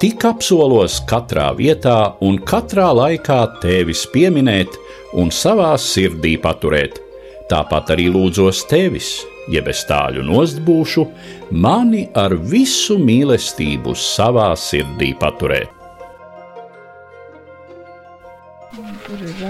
tik 0.00 0.22
apsolos 0.24 1.00
katrā 1.10 1.50
vietā 1.58 2.14
un 2.24 2.38
katrā 2.48 2.86
laikā 2.96 3.40
tevis 3.60 4.06
pieminēt 4.14 4.78
un 5.20 5.34
savā 5.34 5.74
sirdī 5.80 6.38
paturēt. 6.40 7.02
Tāpat 7.50 7.90
arī 7.92 8.08
lūdzos 8.08 8.62
tevis, 8.70 9.08
jeb 9.52 9.68
es 9.68 9.82
tāļu 9.88 10.22
nost 10.24 10.62
būšu, 10.64 11.04
mani 11.52 12.06
ar 12.16 12.32
visu 12.52 12.96
mīlestību 13.00 13.92
savā 14.00 14.54
sirdī 14.56 15.12
paturēt. 15.20 15.68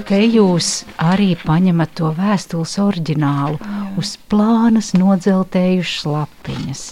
Te 0.09 0.19
jūs 0.27 0.83
arī 1.01 1.31
paņemat 1.39 1.95
to 2.01 2.11
vēstules 2.19 2.75
oriģinālu 2.83 3.61
uz 4.01 4.17
plānas 4.29 4.91
nodzeltējušas 4.99 6.05
lapiņas. 6.11 6.83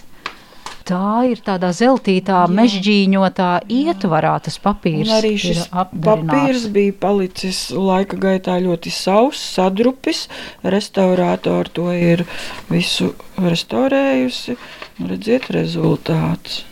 Tā 0.89 1.23
ir 1.31 1.41
tādā 1.47 1.71
zeltītā, 1.77 2.41
mežģīņotā 2.51 3.49
ietvarā 3.71 4.33
tas 4.43 4.57
papīrs. 4.62 5.07
Un 5.07 5.15
arī 5.15 5.33
šis 5.39 5.69
papīrs 5.71 6.67
bija 6.75 6.95
palicis 7.05 7.61
laika 7.77 8.19
gaitā 8.19 8.57
ļoti 8.65 8.91
sauss, 8.95 9.45
sadrupis. 9.55 10.25
Restaurātori 10.65 11.75
to 11.77 11.87
ir 11.95 12.25
visu 12.71 13.12
restaurējusi. 13.39 14.59
Redziet, 15.07 15.49
rezultāts. 15.55 16.62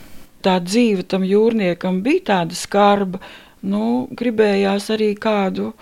Tā 0.43 0.59
dzīve 0.65 1.05
tam 1.07 1.25
jūrniekam 1.27 2.03
bija 2.03 2.27
tāda 2.35 2.59
skarba. 2.59 3.21
Nu, 3.61 4.09
gribējās 4.17 4.89
arī 4.95 5.13
kādu 5.21 5.75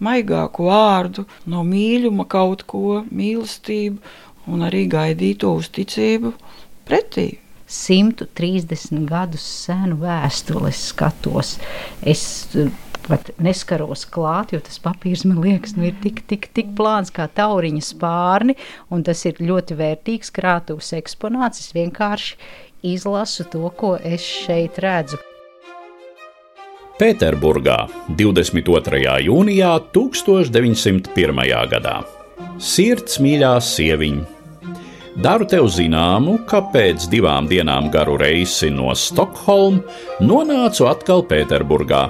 maigāku 0.00 0.70
vārdu, 0.70 1.26
no 1.44 1.60
mīļuma 1.66 2.24
kaut 2.30 2.64
ko, 2.70 3.02
mīlestību 3.10 4.48
un 4.48 4.64
arī 4.64 4.86
gaidīto 4.88 5.52
uzticību 5.60 6.32
pretī. 6.88 7.28
130 7.68 9.04
gadus 9.08 9.44
senu 9.66 9.98
vēstuli 10.00 10.72
skatos. 10.72 11.56
Es 12.00 12.22
eh, 12.56 12.70
pat 13.08 13.30
neskaros 13.40 14.04
klāt, 14.08 14.52
jo 14.52 14.60
tas 14.64 14.80
papīrs 14.84 15.24
man 15.28 15.40
liekas, 15.44 15.76
nu, 15.76 15.88
ir 15.88 15.96
tik, 16.02 16.22
tik, 16.28 16.50
tik 16.56 16.72
plāns 16.78 17.12
kā 17.14 17.28
tauriņa 17.28 17.84
spārni, 17.84 18.56
un 18.92 19.04
tas 19.06 19.24
ir 19.28 19.40
ļoti 19.40 19.78
vērtīgs 19.78 20.32
krātuves 20.34 20.92
eksponāts. 20.96 21.64
Es 21.64 21.74
vienkārši 21.76 22.36
izlasu 22.88 23.48
to, 23.52 23.64
ko 23.76 23.96
es 23.96 24.24
šeit 24.24 24.80
redzu. 24.84 25.20
Pēterburgā 26.98 27.84
22. 28.18 29.04
jūnijā 29.28 29.76
1901. 29.94 31.44
gadā. 31.70 32.00
Sirds 32.58 33.20
mīļā 33.22 33.52
sieviņa 33.62 34.37
Daru 35.18 35.48
tev 35.50 35.64
zināmu, 35.74 36.36
ka 36.46 36.60
pēc 36.70 37.08
divām 37.10 37.48
dienām 37.50 37.88
garu 37.90 38.12
reisi 38.20 38.68
no 38.70 38.92
Stokholmas 38.94 40.04
nonācu 40.22 40.86
atkal 40.86 41.24
Pēterburgā. 41.26 42.04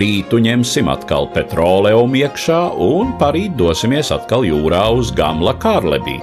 Rītu 0.00 0.38
ņemsim 0.40 0.88
atkal 0.88 1.28
petrolēmu 1.34 2.22
iekšā 2.22 2.60
un 2.80 3.12
parīt 3.20 3.58
dosimies 3.60 4.08
atkal 4.16 4.46
jūrā 4.48 4.86
uz 4.96 5.12
Gamla 5.12 5.52
Kārlebī. 5.60 6.16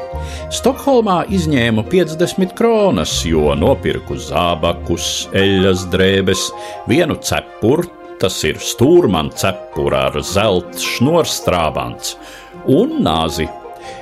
Stokholmā 0.50 1.20
izņēmu 1.30 1.86
50 1.94 2.58
kronas, 2.58 3.14
jo 3.30 3.54
nopirku 3.54 4.18
zābakus, 4.18 5.28
eļas 5.38 5.86
drēbes, 5.94 6.48
vienu 6.90 7.20
cepuru, 7.22 7.86
tas 8.18 8.42
ir 8.50 8.58
stūrman 8.58 9.30
cepura 9.38 10.08
ar 10.10 10.18
zelta 10.26 10.82
šnorstrābants, 10.90 12.18
un 12.66 12.98
nāzi 13.06 13.46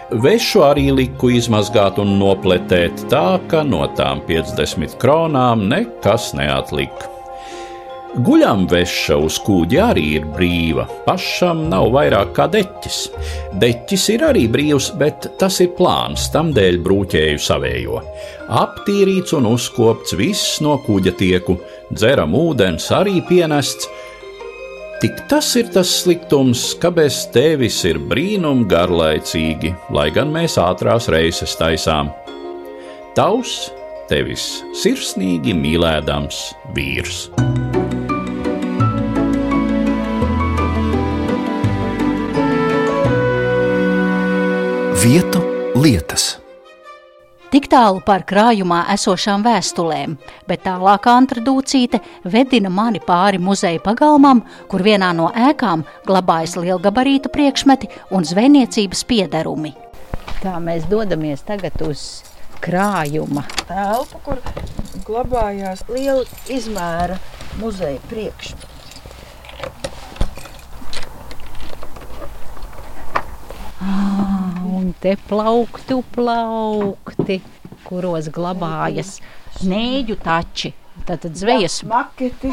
Vešu 0.07 0.61
arī 0.63 0.85
liku 0.95 1.33
izmazgāt 1.35 1.97
un 1.99 2.13
nopletēt 2.15 3.01
tā, 3.11 3.41
ka 3.51 3.59
no 3.67 3.81
tām 3.97 4.21
50 4.23 4.95
kronām 5.01 5.65
nekas 5.67 6.29
neatlika. 6.37 7.09
Guļam 8.23 8.63
veša 8.71 9.17
uz 9.19 9.35
kūģa 9.43 9.81
arī 9.91 10.05
ir 10.15 10.29
brīva. 10.31 10.87
Pašam 11.03 11.65
nav 11.67 11.91
vairāk 11.91 12.31
kā 12.37 12.47
deķis. 12.53 13.01
Deķis 13.59 14.07
ir 14.15 14.23
arī 14.29 14.45
brīvs, 14.47 14.93
bet 14.97 15.27
tas 15.41 15.59
ir 15.61 15.73
plāns, 15.75 16.29
tam 16.31 16.53
dēļ 16.55 16.79
brūķēju 16.87 17.43
savējo. 17.43 17.99
Aptīrīts 18.63 19.35
un 19.35 19.51
uzkopts 19.51 20.15
viss 20.15 20.61
no 20.63 20.79
kuģa 20.87 21.17
tieku, 21.19 21.59
dzeram 21.91 22.31
ūdens 22.39 22.87
arī 22.95 23.19
pienests, 23.27 23.91
Tik 24.97 25.19
tas 25.29 25.51
ir 25.59 25.67
tas 25.69 25.89
sliktums, 26.01 26.71
ka 26.81 26.89
bez 26.89 27.19
tevis 27.29 27.83
ir 27.85 27.99
brīnum 28.09 28.63
garlaicīgi, 28.65 29.69
lai 29.93 30.07
gan 30.15 30.31
mēs 30.33 30.55
ātrās 30.57 31.05
reizes 31.13 31.53
taisām. 31.59 32.09
Tavs, 33.13 33.67
tevis 34.09 34.47
sirsnīgi 34.81 35.53
mīlēdams 35.53 36.41
vīrs. 36.73 37.27
Vietu 45.05 45.45
lietas. 45.77 46.46
Tik 47.47 47.69
tālu 47.71 48.01
par 48.03 48.25
krājumā 48.27 48.81
esošām 48.91 49.45
vēstulēm, 49.45 50.17
bet 50.49 50.65
tālāk 50.65 51.05
antradūcīte 51.07 52.01
vedina 52.27 52.67
mani 52.67 52.99
pāri 52.99 53.39
muzeja 53.39 53.79
pagalmam, 53.85 54.41
kur 54.67 54.83
vienā 54.83 55.13
no 55.15 55.29
ēkām 55.31 55.85
glabājas 56.09 56.57
lielgabarītu 56.59 57.31
priekšmeti 57.31 57.87
un 58.11 58.27
zvejniecības 58.27 59.05
piedarumi. 59.07 59.71
Tā 60.43 60.57
mēs 60.59 60.89
dodamies 60.91 61.47
tagad 61.47 61.79
uz 61.87 62.03
krājuma 62.59 63.45
telpu, 63.63 64.19
kur 64.27 64.43
glabājās 65.07 65.85
liela 65.87 66.27
izmēra 66.51 67.15
muzeja 67.61 68.03
priekšmeti. 68.11 68.75
Ah, 73.79 74.57
un 74.67 74.91
te 74.99 75.15
plauktu 75.29 76.01
plaukti, 77.27 77.41
kuros 77.87 78.29
glabājas 78.31 79.19
nēģu 79.63 80.17
tači. 80.23 80.73
Tātad 81.07 81.37
zvejas 81.37 81.83
maketi, 81.85 82.49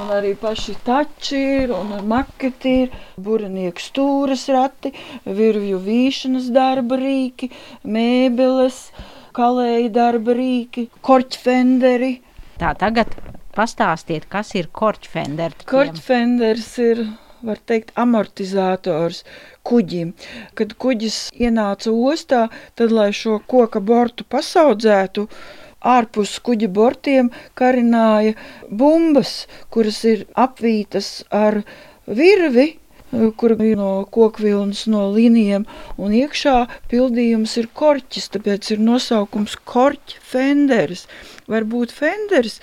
un 0.00 0.08
arī 0.10 0.32
paši 0.40 0.74
tači 0.82 1.36
ir, 1.62 1.72
un 1.76 2.06
maketi 2.08 2.72
ir, 2.86 2.94
burnieku 3.20 3.78
stūras 3.78 4.46
rati, 4.48 4.94
virvju 5.26 5.78
vīšanas 5.78 6.48
darba 6.54 6.96
rīki, 6.96 7.50
mēbeles, 7.84 8.90
kalēja 9.36 9.90
darba 9.92 10.32
rīki, 10.34 10.88
korķfenderi. 11.04 12.14
Tā 12.58 12.72
tagad 12.80 13.12
pastāstiet, 13.52 14.24
kas 14.32 14.54
ir 14.56 14.72
korķfenderi. 14.72 15.68
Korķfenders 15.68 16.72
ir 16.80 17.04
var 17.46 17.60
teikt, 17.66 17.92
amortizators 17.98 19.22
kuģim. 19.68 20.12
Kad 20.58 20.76
kuģis 20.82 21.18
ienāca 21.34 21.92
ostā, 21.92 22.46
tad, 22.78 22.94
lai 22.94 23.10
šo 23.16 23.38
koka 23.46 23.80
bortu 23.80 24.26
pasaudzētu, 24.28 25.26
ārpus 25.82 26.36
kuģa 26.46 26.68
bortiem 26.70 27.32
karināja 27.58 28.36
bumbas, 28.70 29.46
kuras 29.74 30.02
ir 30.08 30.26
apvītas 30.38 31.24
ar 31.30 31.62
virvi, 32.06 32.68
kur 33.36 33.52
ir 33.60 33.76
no 33.76 33.90
kokvilnas, 34.14 34.86
no 34.88 35.08
līnijiem, 35.12 35.66
un 36.00 36.14
iekšā 36.16 36.54
pildījums 36.92 37.58
ir 37.60 37.68
korķis, 37.76 38.30
tāpēc 38.36 38.70
ir 38.72 38.80
nosaukums 38.86 39.58
korķa 39.68 40.22
fenders. 40.32 41.04
Varbūt 41.52 41.92
fenders, 41.92 42.60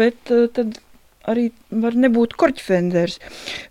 bet 0.00 0.34
eh, 0.34 0.48
tad 0.56 0.80
arī 1.30 1.48
var 1.84 1.96
nebūt 1.98 2.34
korķfenders. 2.40 3.18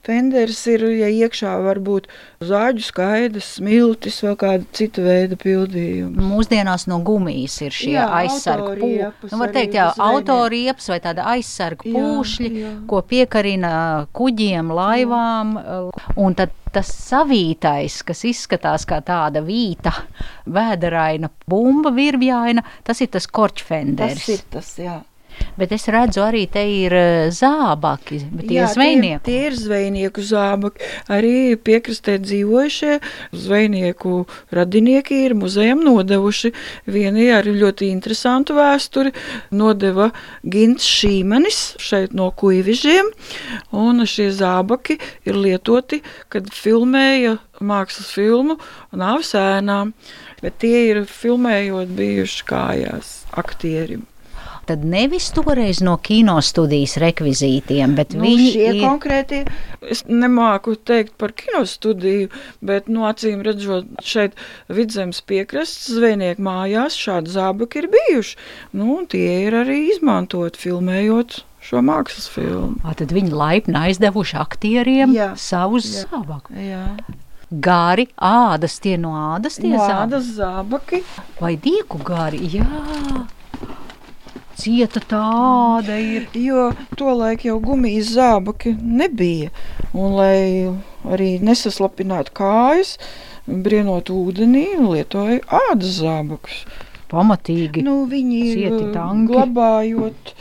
Fenders 0.06 0.62
ir, 0.72 0.86
ja 0.98 1.10
iekšā 1.12 1.54
var 1.64 1.80
būt 1.84 2.10
zāģu 2.44 2.86
skaidrs, 2.88 3.52
smiltis 3.60 4.20
vai 4.26 4.34
kāda 4.40 4.68
cita 4.76 5.04
veida 5.06 5.38
pildījuma. 5.40 6.26
Mūsdienās 6.34 6.88
no 6.92 7.00
gumijas 7.06 7.60
ir 7.66 7.76
šie 7.76 7.94
Jā, 7.96 8.08
aizsargu 8.24 8.74
pūšļi. 8.82 9.30
Nu, 9.32 9.42
var 9.44 9.54
teikt, 9.56 9.78
jā, 9.78 9.92
autoriepas 10.08 10.90
vai 10.94 11.00
tāda 11.04 11.28
aizsargu 11.36 11.88
Jā, 11.88 11.94
pūšļi, 11.94 12.52
jā. 12.64 12.74
ko 12.90 13.04
piekarina 13.08 13.74
kuģiem, 14.18 14.74
laivām. 14.74 15.56
Un 16.20 16.38
tad 16.38 16.54
tas 16.74 16.90
savītais, 16.90 18.00
kas 18.08 18.24
izskatās 18.26 18.88
kā 18.90 18.98
tāda 19.06 19.44
vīta, 19.46 19.94
vēderaina, 20.50 21.30
bumba, 21.50 21.94
virvjaina, 21.94 22.66
tas 22.88 23.04
ir 23.06 23.12
tas 23.14 23.30
korķfenders. 23.30 24.24
Tas 24.24 24.32
ir 24.34 24.46
tas, 24.56 24.72
jā. 24.82 24.98
Bet 25.58 25.74
es 25.76 25.86
redzu, 25.92 26.24
arī 26.26 26.44
te 26.52 26.64
ir 26.66 26.94
eh, 26.98 27.30
zābaki, 27.34 28.20
bet 28.34 28.48
tie 28.50 28.58
Jā, 28.58 28.68
ir 28.68 28.74
zvejnieki. 28.76 29.24
Tie, 29.26 29.34
tie 29.34 29.50
ir 29.50 29.58
zvejnieku 29.60 30.26
zābaki. 30.26 30.90
Arī 31.14 31.34
piekrastē 31.60 32.18
dzīvojušie 32.24 33.00
zvejnieku 33.44 34.24
radinieki 34.56 35.24
ir 35.28 35.38
muzejam 35.38 35.84
nodevuši. 35.86 36.54
Vieni 36.90 37.30
ar 37.34 37.48
ļoti 37.48 37.90
interesantu 37.94 38.58
vēsturi 38.58 39.14
nodeva 39.54 40.10
Gins 40.44 40.88
Šīmenis 40.88 41.62
šeit 41.82 42.16
no 42.18 42.30
kuivižiem, 42.38 43.12
un 43.76 44.06
šie 44.10 44.30
zābaki 44.36 45.00
ir 45.28 45.40
lietoti, 45.40 46.02
kad 46.34 46.50
filmēja 46.54 47.38
mākslas 47.64 48.12
filmu 48.14 48.58
Nāves 48.94 49.34
ēnām, 49.38 49.94
bet 50.42 50.60
tie 50.64 50.88
ir 50.92 51.04
filmējot 51.10 51.94
bijuši 51.98 52.50
kājās 52.50 53.14
aktierim. 53.40 54.08
Tad 54.70 54.84
nevis 54.88 55.26
toreiz 55.36 55.82
no 55.84 55.98
kinostudijas 56.00 56.96
rekvizītiem, 57.04 57.96
bet 57.98 58.14
Nu, 58.16 58.24
viņi 58.24 58.46
ir 58.64 58.78
konkrētie, 58.80 59.42
es 59.92 60.06
nemāku 60.08 60.78
teikt 60.88 61.18
par 61.20 61.34
kinostudiju, 61.36 62.30
bet, 62.64 62.88
nu, 62.88 63.04
acīm 63.10 63.42
redzot, 63.44 63.90
šeit 64.04 64.38
vidzemes 64.72 65.20
piekrastes 65.28 65.90
zvejnieku 65.98 66.46
mājās 66.48 66.96
šādi 66.96 67.34
zābaki 67.36 67.84
ir 67.84 67.90
bijuši. 67.92 68.38
Nu, 68.80 69.02
tie 69.12 69.42
ir 69.50 69.58
arī 69.66 69.82
izmantot, 69.92 70.56
filmējot 70.60 71.42
šo 71.64 71.84
mākslas 71.84 72.30
filmu. 72.32 72.78
Ā, 72.88 72.96
Tad 73.00 73.12
viņi 73.16 73.36
laipni 73.36 73.76
aizdevuši 73.80 74.40
aktieriem 74.40 75.14
Jā, 75.16 75.30
savus 75.40 75.92
jā. 75.92 76.08
zābakus. 76.12 76.56
Jā, 76.60 76.86
Gari, 77.54 78.08
ādas, 78.18 78.80
tie 78.82 78.96
no 78.98 79.12
ādas, 79.36 79.60
tie 79.62 79.76
zābaki. 79.76 79.94
tādas 79.94 80.30
zābaki. 80.40 81.04
Vai 81.38 81.52
dieku 81.62 82.00
gari? 82.02 82.40
Jā. 82.56 82.66
Cieta 84.64 85.02
tāda 85.12 85.98
ir. 86.00 86.30
Jo 86.40 86.70
tolaik 87.00 87.44
jau 87.48 87.58
gumijas 87.64 88.14
zābaki 88.16 88.72
nebija. 88.80 89.52
Un, 89.92 90.16
lai 90.16 90.72
arī 91.04 91.36
nesaslapinātu 91.44 92.32
kājas, 92.38 92.96
brienot 93.46 94.12
ūdenī, 94.14 94.70
lietoja 94.80 95.42
ādas 95.68 96.00
zābakus. 96.00 96.64
Pamatīgi. 97.12 97.84
Nu, 97.86 98.04
viņi 98.10 98.42
ir 98.64 98.78
tanki. 98.96 99.34
glabājot. 99.34 100.34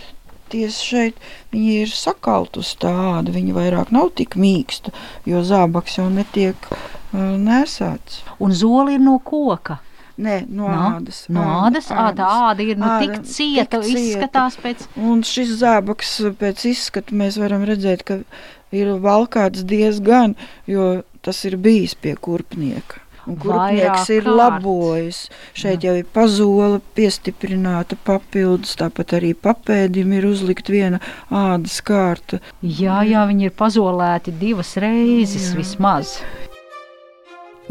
Tieši 0.52 0.87
šeit 0.87 1.20
viņi 1.52 1.76
ir 1.82 1.92
sakalti 1.96 2.61
uz 2.61 2.74
tādu, 2.76 3.32
viņi 3.32 3.54
vairāk 3.56 3.92
nav 3.92 4.11
tik 4.20 4.37
mīksta, 4.37 4.92
jo 5.24 5.40
zābaks 5.48 5.96
jau 5.96 6.11
netiek 6.12 6.68
uh, 6.68 7.32
nesāts. 7.40 8.20
Un 8.38 8.52
zoli 8.52 8.98
ir 8.98 9.02
no 9.04 9.16
koka. 9.24 9.80
Nē, 10.18 10.46
no 10.48 10.68
No? 10.68 10.81
ādas. 10.98 11.22
No 11.33 11.40
ādas, 11.66 11.87
ā, 11.90 12.09
tā 12.16 12.27
āda 12.53 12.61
ir 12.66 12.77
nu, 12.77 12.88
tik 13.01 13.14
Āda 13.16 13.22
cieta, 13.25 13.79
tik 13.81 13.87
cieta. 13.88 14.01
izskatās 14.03 14.57
pēc. 14.61 14.87
Un 14.96 15.22
šis 15.22 15.55
zābaks 15.62 16.11
pēc 16.38 16.66
izskata 16.68 17.14
mēs 17.16 17.38
varam 17.40 17.64
redzēt, 17.64 18.05
ka 18.05 18.18
ir 18.72 18.87
valkāts 19.01 19.64
diezgan, 19.64 20.37
jo 20.66 21.03
tas 21.22 21.44
ir 21.44 21.57
bijis 21.57 21.94
pie 21.94 22.14
kurpnieka. 22.16 23.01
Un 23.27 23.37
kurpnieks 23.38 24.09
ir 24.11 24.25
kārt. 24.25 24.35
labojis. 24.37 25.18
Šeit 25.55 25.85
jau 25.87 25.94
ir 25.94 26.05
pazola 26.12 26.81
piestiprināta 26.96 27.94
papildus, 28.05 28.75
tāpat 28.77 29.14
arī 29.20 29.33
papēdim 29.35 30.12
ir 30.18 30.27
uzlikt 30.27 30.66
viena 30.68 30.98
ādas 31.31 31.81
kārta. 31.87 32.40
Jā, 32.62 33.01
jā, 33.07 33.22
viņi 33.31 33.44
ir 33.46 33.55
pazolēti 33.55 34.35
divas 34.38 34.75
reizes 34.77 35.53
vismaz. 35.55 36.18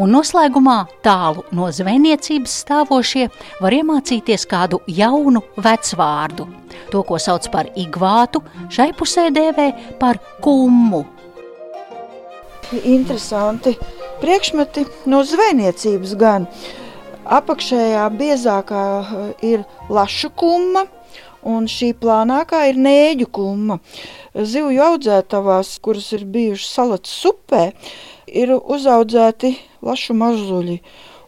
Un 0.02 0.10
noslēgumā 0.16 0.80
tālu 1.06 1.44
no 1.54 1.68
zvejniecības 1.70 2.54
stāvošie 2.64 3.28
var 3.62 3.76
iemācīties 3.76 4.48
kādu 4.50 4.80
jaunu 4.90 5.44
vecvārdu. 5.62 6.48
To, 6.90 7.04
ko 7.06 7.20
sauc 7.22 7.46
par 7.54 7.70
igvātu, 7.78 8.42
šai 8.74 8.92
pusē 8.98 9.28
dēvē 9.36 9.68
par 10.02 10.18
kummu. 10.42 11.04
Interesanti 12.82 13.76
priekšmeti 14.24 14.88
no 15.12 15.22
zvejniecības 15.28 16.16
gan. 16.18 16.48
Apakšējā 17.38 18.08
biezākā 18.18 18.86
eh, 19.02 19.22
ir 19.52 19.68
lašu 19.94 20.32
kumma, 20.34 20.88
un 21.46 21.68
šī 21.70 21.92
plānākā 22.02 22.64
ir 22.72 22.80
nēģu 22.82 23.28
kumma. 23.34 23.78
Zivju 24.34 24.82
audzētavās, 24.86 25.76
kuras 25.84 26.10
ir 26.18 26.26
bijušas 26.26 26.74
salats 26.80 27.14
upē, 27.28 27.70
ir 28.32 28.54
uzaudzēti 28.56 29.56
lašu 29.86 30.16
mazuļi. 30.18 30.78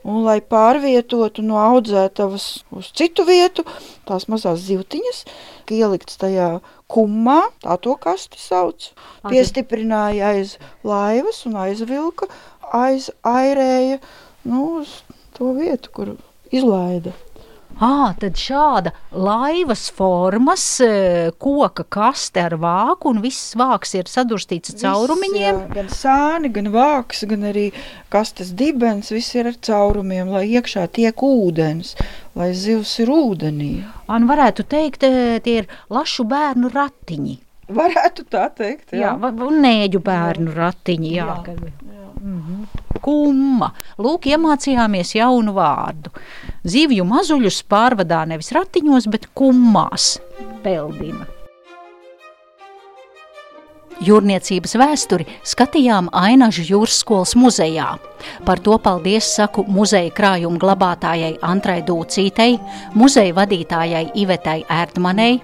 Un, 0.04 0.26
lai 0.26 0.42
pārvietotu 0.44 1.46
no 1.48 1.56
audzētavas 1.62 2.48
uz 2.76 2.90
citu 2.92 3.24
vietu, 3.24 3.64
tās 4.04 4.28
mazās 4.28 4.66
zivtiņas, 4.66 5.22
ka 5.64 5.78
ieliktas 5.78 6.20
tajā 6.20 6.50
kumā, 6.92 7.40
tā 7.64 7.78
to 7.86 7.96
kasti 8.04 8.42
sauc. 8.42 8.90
Piestiprināja 9.24 10.34
aiz 10.34 10.58
laivas 10.84 11.46
un 11.48 11.56
aizvilka, 11.64 12.28
aiz 12.76 13.08
airēja 13.24 14.02
nu, 14.44 14.82
uz 14.82 15.00
to 15.38 15.54
vietu, 15.56 15.96
kur 15.96 16.16
izlaida. 16.52 17.16
À, 17.82 18.14
tad 18.20 18.38
šāda 18.38 18.92
laivas 19.12 19.88
formas, 19.92 20.64
e, 20.84 21.32
koka 21.42 21.84
kaste 21.90 22.44
ar 22.46 22.56
vāku, 22.62 23.10
un 23.10 23.22
viss 23.24 23.56
vāks 23.58 23.96
ir 23.98 24.10
sadurstīts 24.12 24.76
ar 24.76 24.80
caurumiņiem. 24.84 25.58
Viss, 25.58 25.70
jā, 25.70 25.74
gan 25.78 25.90
sāni, 25.90 26.52
gan 26.54 26.70
vāks, 26.74 27.24
gan 27.30 27.48
arī 27.50 27.72
kastes 28.14 28.54
dibens, 28.54 29.10
viss 29.14 29.34
ir 29.36 29.50
ar 29.50 29.58
caurumiem, 29.58 30.30
lai 30.36 30.46
iekšā 30.54 30.86
tiek 30.94 31.26
ūdens, 31.26 31.96
lai 32.38 32.52
zivs 32.54 32.94
ir 33.02 33.10
ūdenī. 33.14 33.74
Un 34.08 34.30
varētu 34.30 34.68
teikt, 34.70 35.04
e, 35.08 35.40
tie 35.44 35.64
ir 35.64 35.72
lašu 35.90 36.28
bērnu 36.30 36.70
ratiņi. 36.74 37.40
Varētu 37.74 38.26
tā 38.30 38.50
teikt, 38.54 38.92
jā. 38.94 39.16
Jā, 39.16 39.34
un 39.48 39.62
nēģu 39.64 40.04
bērnu 40.04 40.54
ratiņi. 40.54 41.14
Jā, 41.16 41.30
Jā, 41.42 41.83
kad... 42.24 42.30
Mhm. 42.30 42.64
Kumma. 43.04 43.74
Lūk, 44.00 44.28
iemācījāmies 44.32 45.16
jaunu 45.18 45.54
vārdu. 45.54 46.12
Zivju 46.64 47.04
mazuļus 47.04 47.64
pārvadā 47.68 48.26
nevis 48.26 48.52
ratiņos, 48.52 49.08
bet 49.12 49.28
kummās. 49.36 50.20
Peldina. 50.64 51.28
Jūrniecības 54.04 54.74
vēsturi 54.76 55.26
skatījām 55.46 56.10
Ainažu 56.12 56.64
jūras 56.66 56.98
skolas 57.04 57.36
muzejā. 57.36 58.00
Par 58.44 58.60
to 58.60 58.78
paldies 58.82 59.28
saku 59.36 59.64
muzeja 59.68 60.12
krājuma 60.12 60.60
glabātājai 60.60 61.38
Antrai 61.42 61.84
Dūcītei, 61.86 62.58
muzeja 62.96 63.36
vadītājai 63.38 64.10
Ivetai 64.16 64.64
Erdmanei, 64.68 65.40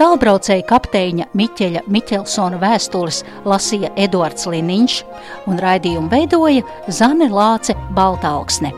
tālbraucēja 0.00 0.64
kapteiņa 0.68 1.28
Miķeļa 1.38 1.84
Miķelsona 1.92 2.60
vēstules 2.62 3.22
lasīja 3.48 3.92
Eduards 4.00 4.48
Liniņš 4.50 4.98
un 5.50 5.60
raidījumu 5.62 6.10
veidoja 6.12 6.64
Zane 6.88 7.28
Lāce 7.32 7.76
Baltāksne. 7.96 8.72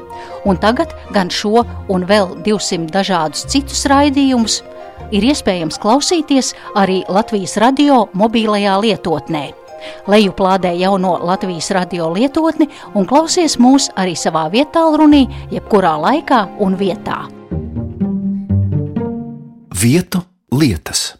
Un 0.45 0.61
tagad 0.61 0.93
gan 1.15 1.33
šo 1.33 1.65
un 1.93 2.07
vēl 2.09 2.37
200 2.45 2.93
dažādus 2.93 3.47
citus 3.53 3.85
raidījumus 3.91 4.61
ir 5.15 5.27
iespējams 5.31 5.81
klausīties 5.83 6.53
arī 6.79 7.03
Latvijas 7.09 7.57
radio 7.63 8.05
mobilajā 8.17 8.77
lietotnē. 8.85 9.45
Lejuplādē 10.09 10.73
jauno 10.81 11.19
Latvijas 11.29 11.71
radio 11.77 12.09
lietotni 12.13 12.69
un 12.97 13.09
klausies 13.09 13.59
mūs 13.61 13.91
arī 14.01 14.17
savā 14.17 14.47
vietā, 14.53 14.85
runī, 14.97 15.27
jebkurā 15.53 15.97
laikā 16.07 16.45
un 16.65 16.79
vietā. 16.81 17.25
Vietu 19.85 20.23
lietas. 20.51 21.19